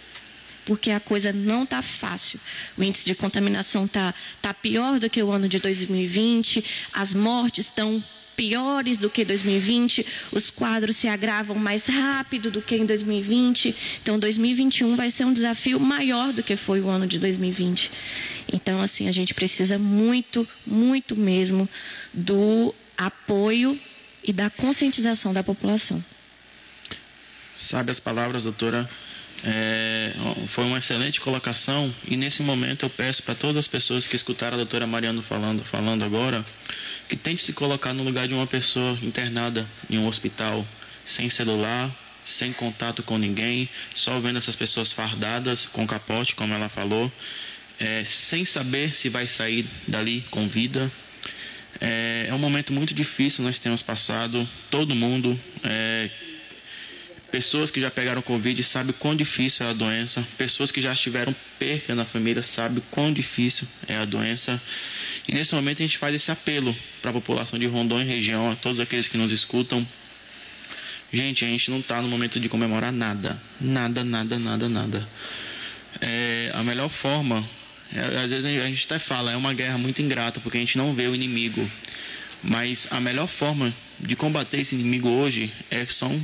Porque 0.64 0.90
a 0.90 1.00
coisa 1.00 1.32
não 1.32 1.64
está 1.64 1.82
fácil. 1.82 2.38
O 2.76 2.82
índice 2.82 3.06
de 3.06 3.14
contaminação 3.14 3.84
está 3.84 4.14
tá 4.40 4.52
pior 4.52 4.98
do 4.98 5.08
que 5.08 5.22
o 5.22 5.30
ano 5.30 5.48
de 5.48 5.58
2020, 5.58 6.64
as 6.92 7.14
mortes 7.14 7.66
estão 7.66 8.02
piores 8.40 8.96
do 8.96 9.10
que 9.10 9.22
2020, 9.22 10.06
os 10.32 10.48
quadros 10.48 10.96
se 10.96 11.06
agravam 11.06 11.54
mais 11.56 11.84
rápido 11.84 12.50
do 12.50 12.62
que 12.62 12.74
em 12.74 12.86
2020. 12.86 13.76
Então, 14.00 14.18
2021 14.18 14.96
vai 14.96 15.10
ser 15.10 15.26
um 15.26 15.32
desafio 15.32 15.78
maior 15.78 16.32
do 16.32 16.42
que 16.42 16.56
foi 16.56 16.80
o 16.80 16.88
ano 16.88 17.06
de 17.06 17.18
2020. 17.18 17.90
Então, 18.50 18.80
assim, 18.80 19.08
a 19.08 19.12
gente 19.12 19.34
precisa 19.34 19.78
muito, 19.78 20.48
muito 20.66 21.14
mesmo 21.14 21.68
do 22.14 22.74
apoio 22.96 23.78
e 24.24 24.32
da 24.32 24.48
conscientização 24.48 25.34
da 25.34 25.42
população. 25.42 26.02
Sabe 27.58 27.90
as 27.90 28.00
palavras, 28.00 28.44
doutora? 28.44 28.88
É, 29.42 30.12
foi 30.48 30.64
uma 30.64 30.78
excelente 30.78 31.20
colocação 31.20 31.92
e 32.06 32.14
nesse 32.14 32.42
momento 32.42 32.84
eu 32.84 32.90
peço 32.90 33.22
para 33.22 33.34
todas 33.34 33.56
as 33.56 33.66
pessoas 33.66 34.06
que 34.06 34.14
escutaram 34.14 34.54
a 34.54 34.58
doutora 34.58 34.86
Mariano 34.86 35.22
falando, 35.22 35.64
falando 35.64 36.04
agora 36.04 36.44
que 37.08 37.16
tente 37.16 37.42
se 37.42 37.52
colocar 37.54 37.94
no 37.94 38.02
lugar 38.02 38.28
de 38.28 38.34
uma 38.34 38.46
pessoa 38.46 38.98
internada 39.02 39.66
em 39.88 39.98
um 39.98 40.06
hospital, 40.06 40.66
sem 41.04 41.30
celular, 41.30 41.90
sem 42.24 42.52
contato 42.52 43.02
com 43.02 43.18
ninguém, 43.18 43.68
só 43.94 44.18
vendo 44.20 44.38
essas 44.38 44.54
pessoas 44.54 44.92
fardadas 44.92 45.66
com 45.66 45.86
capote, 45.86 46.34
como 46.34 46.54
ela 46.54 46.68
falou, 46.68 47.10
é, 47.78 48.04
sem 48.04 48.44
saber 48.44 48.94
se 48.94 49.08
vai 49.08 49.26
sair 49.26 49.66
dali 49.88 50.24
com 50.30 50.48
vida. 50.48 50.90
É, 51.80 52.26
é, 52.28 52.34
um 52.34 52.38
momento 52.38 52.72
muito 52.72 52.92
difícil 52.92 53.42
nós 53.42 53.58
temos 53.58 53.82
passado, 53.82 54.46
todo 54.70 54.94
mundo. 54.94 55.38
É, 55.64 56.10
pessoas 57.30 57.70
que 57.70 57.80
já 57.80 57.90
pegaram 57.90 58.20
Covid 58.22 58.62
sabem 58.64 58.94
quão 58.98 59.14
difícil 59.14 59.66
é 59.66 59.70
a 59.70 59.72
doença. 59.72 60.26
Pessoas 60.36 60.70
que 60.70 60.80
já 60.80 60.94
tiveram 60.94 61.34
perca 61.58 61.94
na 61.94 62.04
família 62.04 62.42
sabem 62.42 62.82
quão 62.90 63.12
difícil 63.12 63.66
é 63.88 63.96
a 63.96 64.04
doença. 64.04 64.60
E 65.26 65.34
nesse 65.34 65.54
momento 65.54 65.78
a 65.78 65.82
gente 65.82 65.98
faz 65.98 66.14
esse 66.14 66.30
apelo 66.30 66.76
para 67.00 67.10
a 67.10 67.14
população 67.14 67.58
de 67.58 67.66
Rondônia 67.66 68.04
e 68.04 68.16
região, 68.16 68.50
a 68.50 68.56
todos 68.56 68.80
aqueles 68.80 69.06
que 69.06 69.16
nos 69.16 69.30
escutam. 69.30 69.86
Gente, 71.12 71.44
a 71.44 71.48
gente 71.48 71.70
não 71.70 71.80
está 71.80 72.00
no 72.00 72.08
momento 72.08 72.38
de 72.38 72.48
comemorar 72.48 72.92
nada. 72.92 73.40
Nada, 73.60 74.04
nada, 74.04 74.38
nada, 74.38 74.68
nada. 74.68 75.08
É, 76.00 76.50
a 76.54 76.62
melhor 76.62 76.88
forma, 76.88 77.48
é, 77.92 78.00
às 78.00 78.30
vezes 78.30 78.44
a 78.44 78.66
gente 78.66 78.84
até 78.86 78.98
fala, 78.98 79.32
é 79.32 79.36
uma 79.36 79.52
guerra 79.52 79.78
muito 79.78 80.00
ingrata, 80.00 80.40
porque 80.40 80.56
a 80.56 80.60
gente 80.60 80.78
não 80.78 80.94
vê 80.94 81.06
o 81.08 81.14
inimigo. 81.14 81.68
Mas 82.42 82.88
a 82.90 83.00
melhor 83.00 83.26
forma 83.26 83.74
de 83.98 84.16
combater 84.16 84.60
esse 84.60 84.74
inimigo 84.74 85.08
hoje 85.08 85.52
é, 85.70 85.84
são 85.86 86.20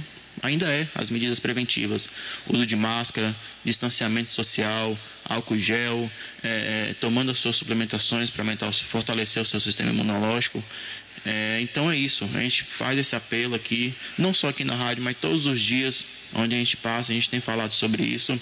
ainda 0.46 0.66
é 0.72 0.88
as 0.94 1.10
medidas 1.10 1.40
preventivas. 1.40 2.08
Uso 2.46 2.64
de 2.64 2.76
máscara, 2.76 3.34
distanciamento 3.64 4.30
social, 4.30 4.96
álcool 5.24 5.58
gel, 5.58 6.10
é, 6.42 6.48
é, 6.90 6.94
tomando 7.00 7.30
as 7.30 7.38
suas 7.38 7.56
suplementações 7.56 8.30
para 8.30 8.44
fortalecer 8.88 9.42
o 9.42 9.46
seu 9.46 9.60
sistema 9.60 9.90
imunológico. 9.90 10.62
É, 11.24 11.58
então 11.60 11.90
é 11.90 11.96
isso, 11.96 12.24
a 12.34 12.40
gente 12.40 12.62
faz 12.62 12.96
esse 12.96 13.16
apelo 13.16 13.56
aqui, 13.56 13.92
não 14.16 14.32
só 14.32 14.48
aqui 14.48 14.62
na 14.62 14.76
rádio, 14.76 15.02
mas 15.02 15.16
todos 15.20 15.46
os 15.46 15.60
dias 15.60 16.06
onde 16.32 16.54
a 16.54 16.58
gente 16.58 16.76
passa, 16.76 17.10
a 17.10 17.14
gente 17.16 17.28
tem 17.28 17.40
falado 17.40 17.72
sobre 17.72 18.04
isso. 18.04 18.38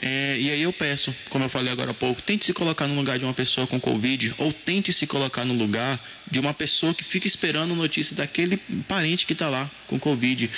É, 0.00 0.36
e 0.38 0.48
aí 0.48 0.62
eu 0.62 0.72
peço, 0.72 1.12
como 1.28 1.44
eu 1.44 1.48
falei 1.48 1.72
agora 1.72 1.90
há 1.90 1.94
pouco, 1.94 2.22
tente 2.22 2.46
se 2.46 2.52
colocar 2.52 2.86
no 2.86 2.94
lugar 2.94 3.18
de 3.18 3.24
uma 3.24 3.34
pessoa 3.34 3.66
com 3.66 3.80
Covid, 3.80 4.32
ou 4.38 4.52
tente 4.52 4.92
se 4.92 5.08
colocar 5.08 5.44
no 5.44 5.54
lugar 5.54 6.00
de 6.30 6.38
uma 6.38 6.54
pessoa 6.54 6.94
que 6.94 7.02
fica 7.02 7.26
esperando 7.26 7.74
notícia 7.74 8.14
daquele 8.14 8.58
parente 8.86 9.26
que 9.26 9.32
está 9.32 9.48
lá 9.48 9.68
com 9.88 9.98
Covid. 9.98 10.48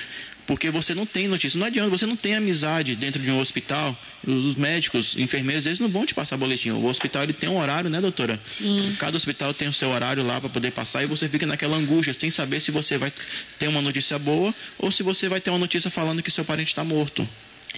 Porque 0.46 0.70
você 0.70 0.94
não 0.94 1.04
tem 1.04 1.26
notícia. 1.26 1.58
Não 1.58 1.66
adianta, 1.66 1.90
você 1.90 2.06
não 2.06 2.16
tem 2.16 2.36
amizade 2.36 2.94
dentro 2.94 3.20
de 3.20 3.30
um 3.30 3.40
hospital. 3.40 3.98
Os 4.24 4.54
médicos, 4.54 5.16
enfermeiros, 5.16 5.66
eles 5.66 5.80
não 5.80 5.88
vão 5.88 6.06
te 6.06 6.14
passar 6.14 6.36
boletim. 6.36 6.70
O 6.70 6.86
hospital 6.86 7.24
ele 7.24 7.32
tem 7.32 7.48
um 7.48 7.58
horário, 7.58 7.90
né, 7.90 8.00
doutora? 8.00 8.40
Sim. 8.48 8.94
Cada 8.98 9.16
hospital 9.16 9.52
tem 9.52 9.66
o 9.68 9.72
seu 9.72 9.88
horário 9.90 10.22
lá 10.22 10.40
para 10.40 10.48
poder 10.48 10.70
passar 10.70 11.02
e 11.02 11.06
você 11.06 11.28
fica 11.28 11.46
naquela 11.46 11.76
angústia, 11.76 12.14
sem 12.14 12.30
saber 12.30 12.60
se 12.60 12.70
você 12.70 12.96
vai 12.96 13.12
ter 13.58 13.66
uma 13.66 13.82
notícia 13.82 14.18
boa 14.18 14.54
ou 14.78 14.92
se 14.92 15.02
você 15.02 15.28
vai 15.28 15.40
ter 15.40 15.50
uma 15.50 15.58
notícia 15.58 15.90
falando 15.90 16.22
que 16.22 16.30
seu 16.30 16.44
parente 16.44 16.68
está 16.68 16.84
morto. 16.84 17.28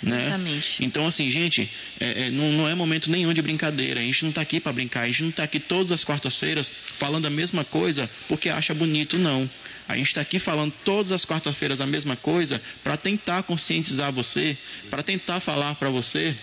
Né? 0.02 0.26
Exatamente. 0.26 0.80
Né? 0.80 0.86
Então, 0.86 1.06
assim, 1.06 1.30
gente, 1.30 1.70
é, 1.98 2.26
é, 2.26 2.30
não, 2.30 2.52
não, 2.52 2.68
é 2.68 2.74
momento 2.74 3.10
nenhum 3.10 3.32
de 3.32 3.42
brincadeira. 3.42 4.00
A 4.00 4.02
gente 4.02 4.22
não 4.22 4.30
está 4.30 4.42
aqui 4.42 4.60
para 4.60 4.72
brincar. 4.72 5.02
A 5.02 5.06
gente 5.06 5.22
não 5.22 5.30
está 5.30 5.42
aqui 5.42 5.58
todas 5.58 5.92
as 5.92 6.04
quartas-feiras 6.04 6.70
falando 6.98 7.26
a 7.26 7.30
mesma 7.30 7.64
coisa 7.64 8.08
porque 8.28 8.48
acha 8.48 8.74
bonito, 8.74 9.18
não. 9.18 9.48
A 9.88 9.96
gente 9.96 10.08
está 10.08 10.20
aqui 10.20 10.38
falando 10.38 10.72
todas 10.84 11.10
as 11.12 11.24
quartas-feiras 11.24 11.80
a 11.80 11.86
mesma 11.86 12.14
coisa 12.14 12.60
para 12.84 12.96
tentar 12.96 13.42
conscientizar 13.42 14.12
você, 14.12 14.56
para 14.90 15.02
tentar 15.02 15.40
falar 15.40 15.74
para 15.76 15.88
você 15.88 16.36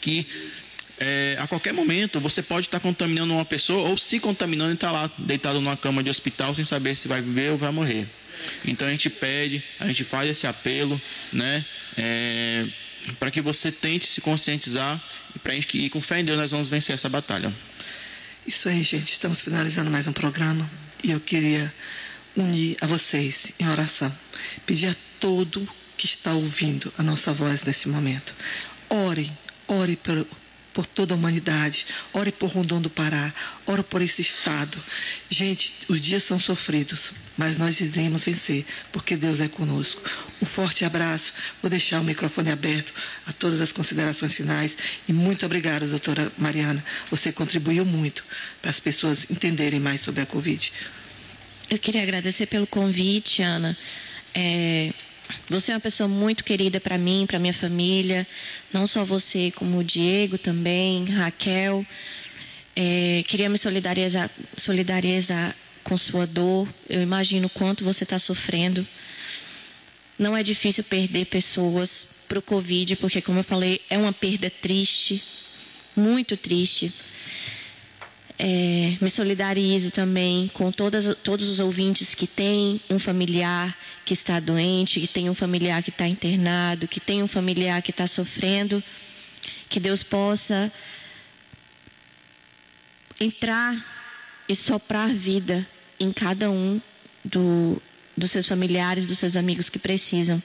que 0.00 0.24
é, 1.00 1.36
a 1.40 1.48
qualquer 1.48 1.72
momento 1.72 2.20
você 2.20 2.40
pode 2.40 2.68
estar 2.68 2.78
tá 2.78 2.82
contaminando 2.82 3.34
uma 3.34 3.44
pessoa 3.44 3.88
ou 3.88 3.98
se 3.98 4.20
contaminando 4.20 4.70
e 4.70 4.74
estar 4.74 4.88
tá 4.88 4.92
lá 4.92 5.10
deitado 5.18 5.60
numa 5.60 5.76
cama 5.76 6.04
de 6.04 6.08
hospital 6.08 6.54
sem 6.54 6.64
saber 6.64 6.96
se 6.96 7.08
vai 7.08 7.20
viver 7.20 7.50
ou 7.50 7.58
vai 7.58 7.72
morrer. 7.72 8.08
Então 8.64 8.86
a 8.86 8.90
gente 8.92 9.10
pede, 9.10 9.62
a 9.80 9.88
gente 9.88 10.04
faz 10.04 10.30
esse 10.30 10.46
apelo, 10.46 11.00
né? 11.32 11.64
É, 11.96 12.66
para 13.18 13.32
que 13.32 13.40
você 13.40 13.72
tente 13.72 14.06
se 14.06 14.20
conscientizar 14.20 15.02
e 15.34 15.38
para 15.40 15.58
que 15.58 15.78
e 15.78 15.90
com 15.90 16.00
fé 16.00 16.20
em 16.20 16.24
Deus 16.24 16.38
nós 16.38 16.52
vamos 16.52 16.68
vencer 16.68 16.94
essa 16.94 17.08
batalha. 17.08 17.52
Isso 18.46 18.68
aí, 18.68 18.82
gente. 18.84 19.10
Estamos 19.10 19.42
finalizando 19.42 19.90
mais 19.90 20.06
um 20.06 20.12
programa 20.12 20.70
e 21.02 21.10
eu 21.10 21.18
queria 21.20 21.72
unir 22.36 22.76
a 22.80 22.86
vocês 22.86 23.52
em 23.58 23.68
oração. 23.68 24.12
Pedir 24.66 24.88
a 24.88 24.96
todo 25.20 25.68
que 25.96 26.06
está 26.06 26.32
ouvindo 26.32 26.92
a 26.98 27.02
nossa 27.02 27.32
voz 27.32 27.62
nesse 27.62 27.88
momento. 27.88 28.34
Ore, 28.88 29.30
ore 29.68 29.96
por, 29.96 30.26
por 30.72 30.86
toda 30.86 31.14
a 31.14 31.16
humanidade, 31.16 31.86
ore 32.12 32.32
por 32.32 32.50
Rondon 32.50 32.80
do 32.80 32.90
Pará, 32.90 33.32
ore 33.66 33.82
por 33.82 34.02
esse 34.02 34.20
estado. 34.20 34.76
Gente, 35.30 35.72
os 35.88 36.00
dias 36.00 36.24
são 36.24 36.40
sofridos, 36.40 37.12
mas 37.36 37.56
nós 37.56 37.80
iremos 37.80 38.24
vencer, 38.24 38.64
porque 38.90 39.16
Deus 39.16 39.40
é 39.40 39.48
conosco. 39.48 40.02
Um 40.40 40.46
forte 40.46 40.84
abraço. 40.84 41.32
Vou 41.62 41.70
deixar 41.70 42.00
o 42.00 42.04
microfone 42.04 42.50
aberto 42.50 42.92
a 43.26 43.32
todas 43.32 43.60
as 43.60 43.70
considerações 43.70 44.34
finais. 44.34 44.76
E 45.08 45.12
muito 45.12 45.46
obrigada, 45.46 45.86
doutora 45.86 46.32
Mariana. 46.36 46.84
Você 47.10 47.30
contribuiu 47.30 47.84
muito 47.84 48.24
para 48.60 48.70
as 48.70 48.80
pessoas 48.80 49.30
entenderem 49.30 49.78
mais 49.78 50.00
sobre 50.00 50.22
a 50.22 50.26
Covid. 50.26 50.72
Eu 51.72 51.78
queria 51.78 52.02
agradecer 52.02 52.44
pelo 52.44 52.66
convite, 52.66 53.40
Ana. 53.40 53.74
É, 54.34 54.92
você 55.48 55.72
é 55.72 55.74
uma 55.74 55.80
pessoa 55.80 56.06
muito 56.06 56.44
querida 56.44 56.78
para 56.78 56.98
mim, 56.98 57.24
para 57.26 57.38
minha 57.38 57.54
família. 57.54 58.26
Não 58.70 58.86
só 58.86 59.06
você, 59.06 59.50
como 59.56 59.78
o 59.78 59.82
Diego 59.82 60.36
também, 60.36 61.06
Raquel. 61.06 61.86
É, 62.76 63.24
queria 63.26 63.48
me 63.48 63.56
solidarizar, 63.56 64.30
solidarizar 64.54 65.56
com 65.82 65.96
sua 65.96 66.26
dor. 66.26 66.68
Eu 66.90 67.00
imagino 67.00 67.48
quanto 67.48 67.84
você 67.84 68.04
está 68.04 68.18
sofrendo. 68.18 68.86
Não 70.18 70.36
é 70.36 70.42
difícil 70.42 70.84
perder 70.84 71.24
pessoas 71.24 72.26
para 72.28 72.38
o 72.38 72.42
Covid, 72.42 72.96
porque, 72.96 73.22
como 73.22 73.38
eu 73.38 73.44
falei, 73.44 73.80
é 73.88 73.96
uma 73.96 74.12
perda 74.12 74.50
triste, 74.50 75.22
muito 75.96 76.36
triste. 76.36 76.92
É, 78.38 78.96
me 79.00 79.10
solidarizo 79.10 79.90
também 79.90 80.50
com 80.52 80.72
todas, 80.72 81.16
todos 81.18 81.48
os 81.48 81.60
ouvintes 81.60 82.14
que 82.14 82.26
têm 82.26 82.80
um 82.90 82.98
familiar 82.98 83.76
que 84.04 84.14
está 84.14 84.40
doente, 84.40 85.00
que 85.00 85.06
tem 85.06 85.30
um 85.30 85.34
familiar 85.34 85.82
que 85.82 85.90
está 85.90 86.08
internado, 86.08 86.88
que 86.88 86.98
tem 86.98 87.22
um 87.22 87.28
familiar 87.28 87.82
que 87.82 87.90
está 87.90 88.06
sofrendo. 88.06 88.82
Que 89.68 89.78
Deus 89.78 90.02
possa 90.02 90.72
entrar 93.20 93.84
e 94.48 94.54
soprar 94.54 95.08
vida 95.08 95.66
em 95.98 96.12
cada 96.12 96.50
um 96.50 96.80
do, 97.24 97.80
dos 98.16 98.30
seus 98.30 98.46
familiares, 98.46 99.06
dos 99.06 99.18
seus 99.18 99.36
amigos 99.36 99.68
que 99.68 99.78
precisam. 99.78 100.42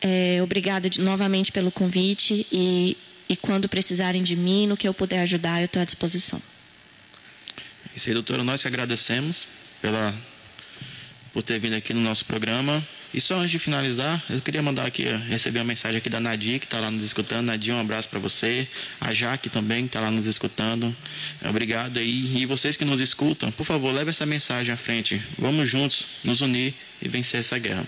É, 0.00 0.40
obrigada 0.42 0.88
de, 0.88 1.00
novamente 1.00 1.50
pelo 1.50 1.70
convite 1.70 2.46
e, 2.52 2.96
e 3.28 3.36
quando 3.36 3.68
precisarem 3.68 4.22
de 4.22 4.36
mim, 4.36 4.66
no 4.66 4.76
que 4.76 4.86
eu 4.86 4.94
puder 4.94 5.20
ajudar, 5.22 5.60
eu 5.60 5.66
estou 5.66 5.82
à 5.82 5.84
disposição. 5.84 6.40
Isso 7.98 8.08
aí, 8.08 8.14
doutora, 8.14 8.44
nós 8.44 8.62
que 8.62 8.68
agradecemos 8.68 9.48
pela, 9.82 10.14
por 11.32 11.42
ter 11.42 11.58
vindo 11.58 11.74
aqui 11.74 11.92
no 11.92 12.00
nosso 12.00 12.24
programa. 12.24 12.86
E 13.12 13.20
só 13.20 13.40
antes 13.40 13.50
de 13.50 13.58
finalizar, 13.58 14.24
eu 14.30 14.40
queria 14.40 14.62
mandar 14.62 14.86
aqui, 14.86 15.02
receber 15.28 15.58
uma 15.58 15.64
mensagem 15.64 15.98
aqui 15.98 16.08
da 16.08 16.20
Nadia, 16.20 16.60
que 16.60 16.64
está 16.64 16.78
lá 16.78 16.92
nos 16.92 17.02
escutando. 17.02 17.46
Nadia, 17.46 17.74
um 17.74 17.80
abraço 17.80 18.08
para 18.08 18.20
você. 18.20 18.68
A 19.00 19.12
Jaque 19.12 19.50
também, 19.50 19.82
que 19.82 19.88
está 19.88 20.00
lá 20.00 20.12
nos 20.12 20.26
escutando. 20.26 20.96
Obrigado 21.44 21.98
aí. 21.98 22.40
E 22.40 22.46
vocês 22.46 22.76
que 22.76 22.84
nos 22.84 23.00
escutam, 23.00 23.50
por 23.50 23.66
favor, 23.66 23.92
leve 23.92 24.10
essa 24.10 24.24
mensagem 24.24 24.72
à 24.72 24.76
frente. 24.76 25.20
Vamos 25.36 25.68
juntos 25.68 26.06
nos 26.22 26.40
unir 26.40 26.76
e 27.02 27.08
vencer 27.08 27.40
essa 27.40 27.58
guerra. 27.58 27.84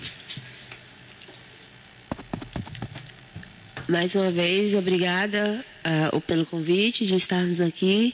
Mais 3.88 4.16
uma 4.16 4.32
vez, 4.32 4.74
obrigada 4.74 5.64
uh, 6.12 6.20
pelo 6.22 6.44
convite 6.44 7.06
de 7.06 7.14
estarmos 7.14 7.60
aqui. 7.60 8.12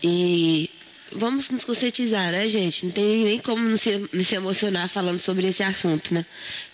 E 0.00 0.68
vamos 1.14 1.50
nos 1.50 1.64
conscientizar, 1.64 2.32
né, 2.32 2.48
gente? 2.48 2.86
Não 2.86 2.92
tem 2.92 3.24
nem 3.24 3.38
como 3.38 3.62
não 3.62 3.76
se, 3.76 4.08
não 4.12 4.24
se 4.24 4.34
emocionar 4.34 4.88
falando 4.88 5.20
sobre 5.20 5.46
esse 5.46 5.62
assunto, 5.62 6.14
né? 6.14 6.24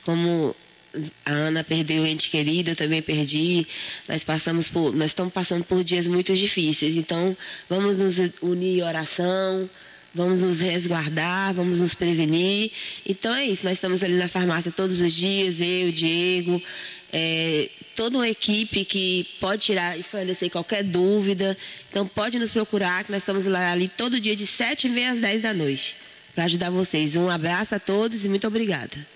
Como 0.04 0.54
a 1.24 1.30
Ana 1.32 1.62
perdeu 1.62 2.02
o 2.02 2.06
ente 2.06 2.30
querido, 2.30 2.70
eu 2.70 2.76
também 2.76 3.02
perdi. 3.02 3.66
Nós 4.08 4.24
passamos 4.24 4.68
por, 4.68 4.94
nós 4.94 5.10
estamos 5.10 5.32
passando 5.32 5.64
por 5.64 5.84
dias 5.84 6.06
muito 6.06 6.34
difíceis. 6.34 6.96
Então, 6.96 7.36
vamos 7.68 7.96
nos 7.96 8.18
unir 8.40 8.78
em 8.78 8.82
oração, 8.82 9.68
vamos 10.14 10.40
nos 10.40 10.60
resguardar, 10.60 11.54
vamos 11.54 11.78
nos 11.78 11.94
prevenir. 11.94 12.70
Então 13.06 13.34
é 13.34 13.44
isso. 13.44 13.64
Nós 13.64 13.74
estamos 13.74 14.02
ali 14.02 14.14
na 14.14 14.28
farmácia 14.28 14.72
todos 14.72 15.00
os 15.00 15.12
dias, 15.12 15.60
eu, 15.60 15.92
Diego, 15.92 16.62
é, 17.12 17.70
toda 17.96 18.18
uma 18.18 18.28
equipe 18.28 18.84
que 18.84 19.26
pode 19.40 19.62
tirar, 19.62 19.98
esclarecer 19.98 20.50
qualquer 20.50 20.84
dúvida. 20.84 21.56
Então 21.88 22.06
pode 22.06 22.38
nos 22.38 22.52
procurar, 22.52 23.04
que 23.04 23.10
nós 23.10 23.22
estamos 23.22 23.46
lá 23.46 23.72
ali 23.72 23.88
todo 23.88 24.20
dia 24.20 24.36
de 24.36 24.46
7 24.46 24.86
e 24.86 24.90
meia 24.90 25.12
às 25.12 25.18
10 25.18 25.42
da 25.42 25.54
noite 25.54 25.96
para 26.34 26.44
ajudar 26.44 26.70
vocês. 26.70 27.16
Um 27.16 27.28
abraço 27.28 27.74
a 27.74 27.80
todos 27.80 28.24
e 28.24 28.28
muito 28.28 28.46
obrigada. 28.46 29.08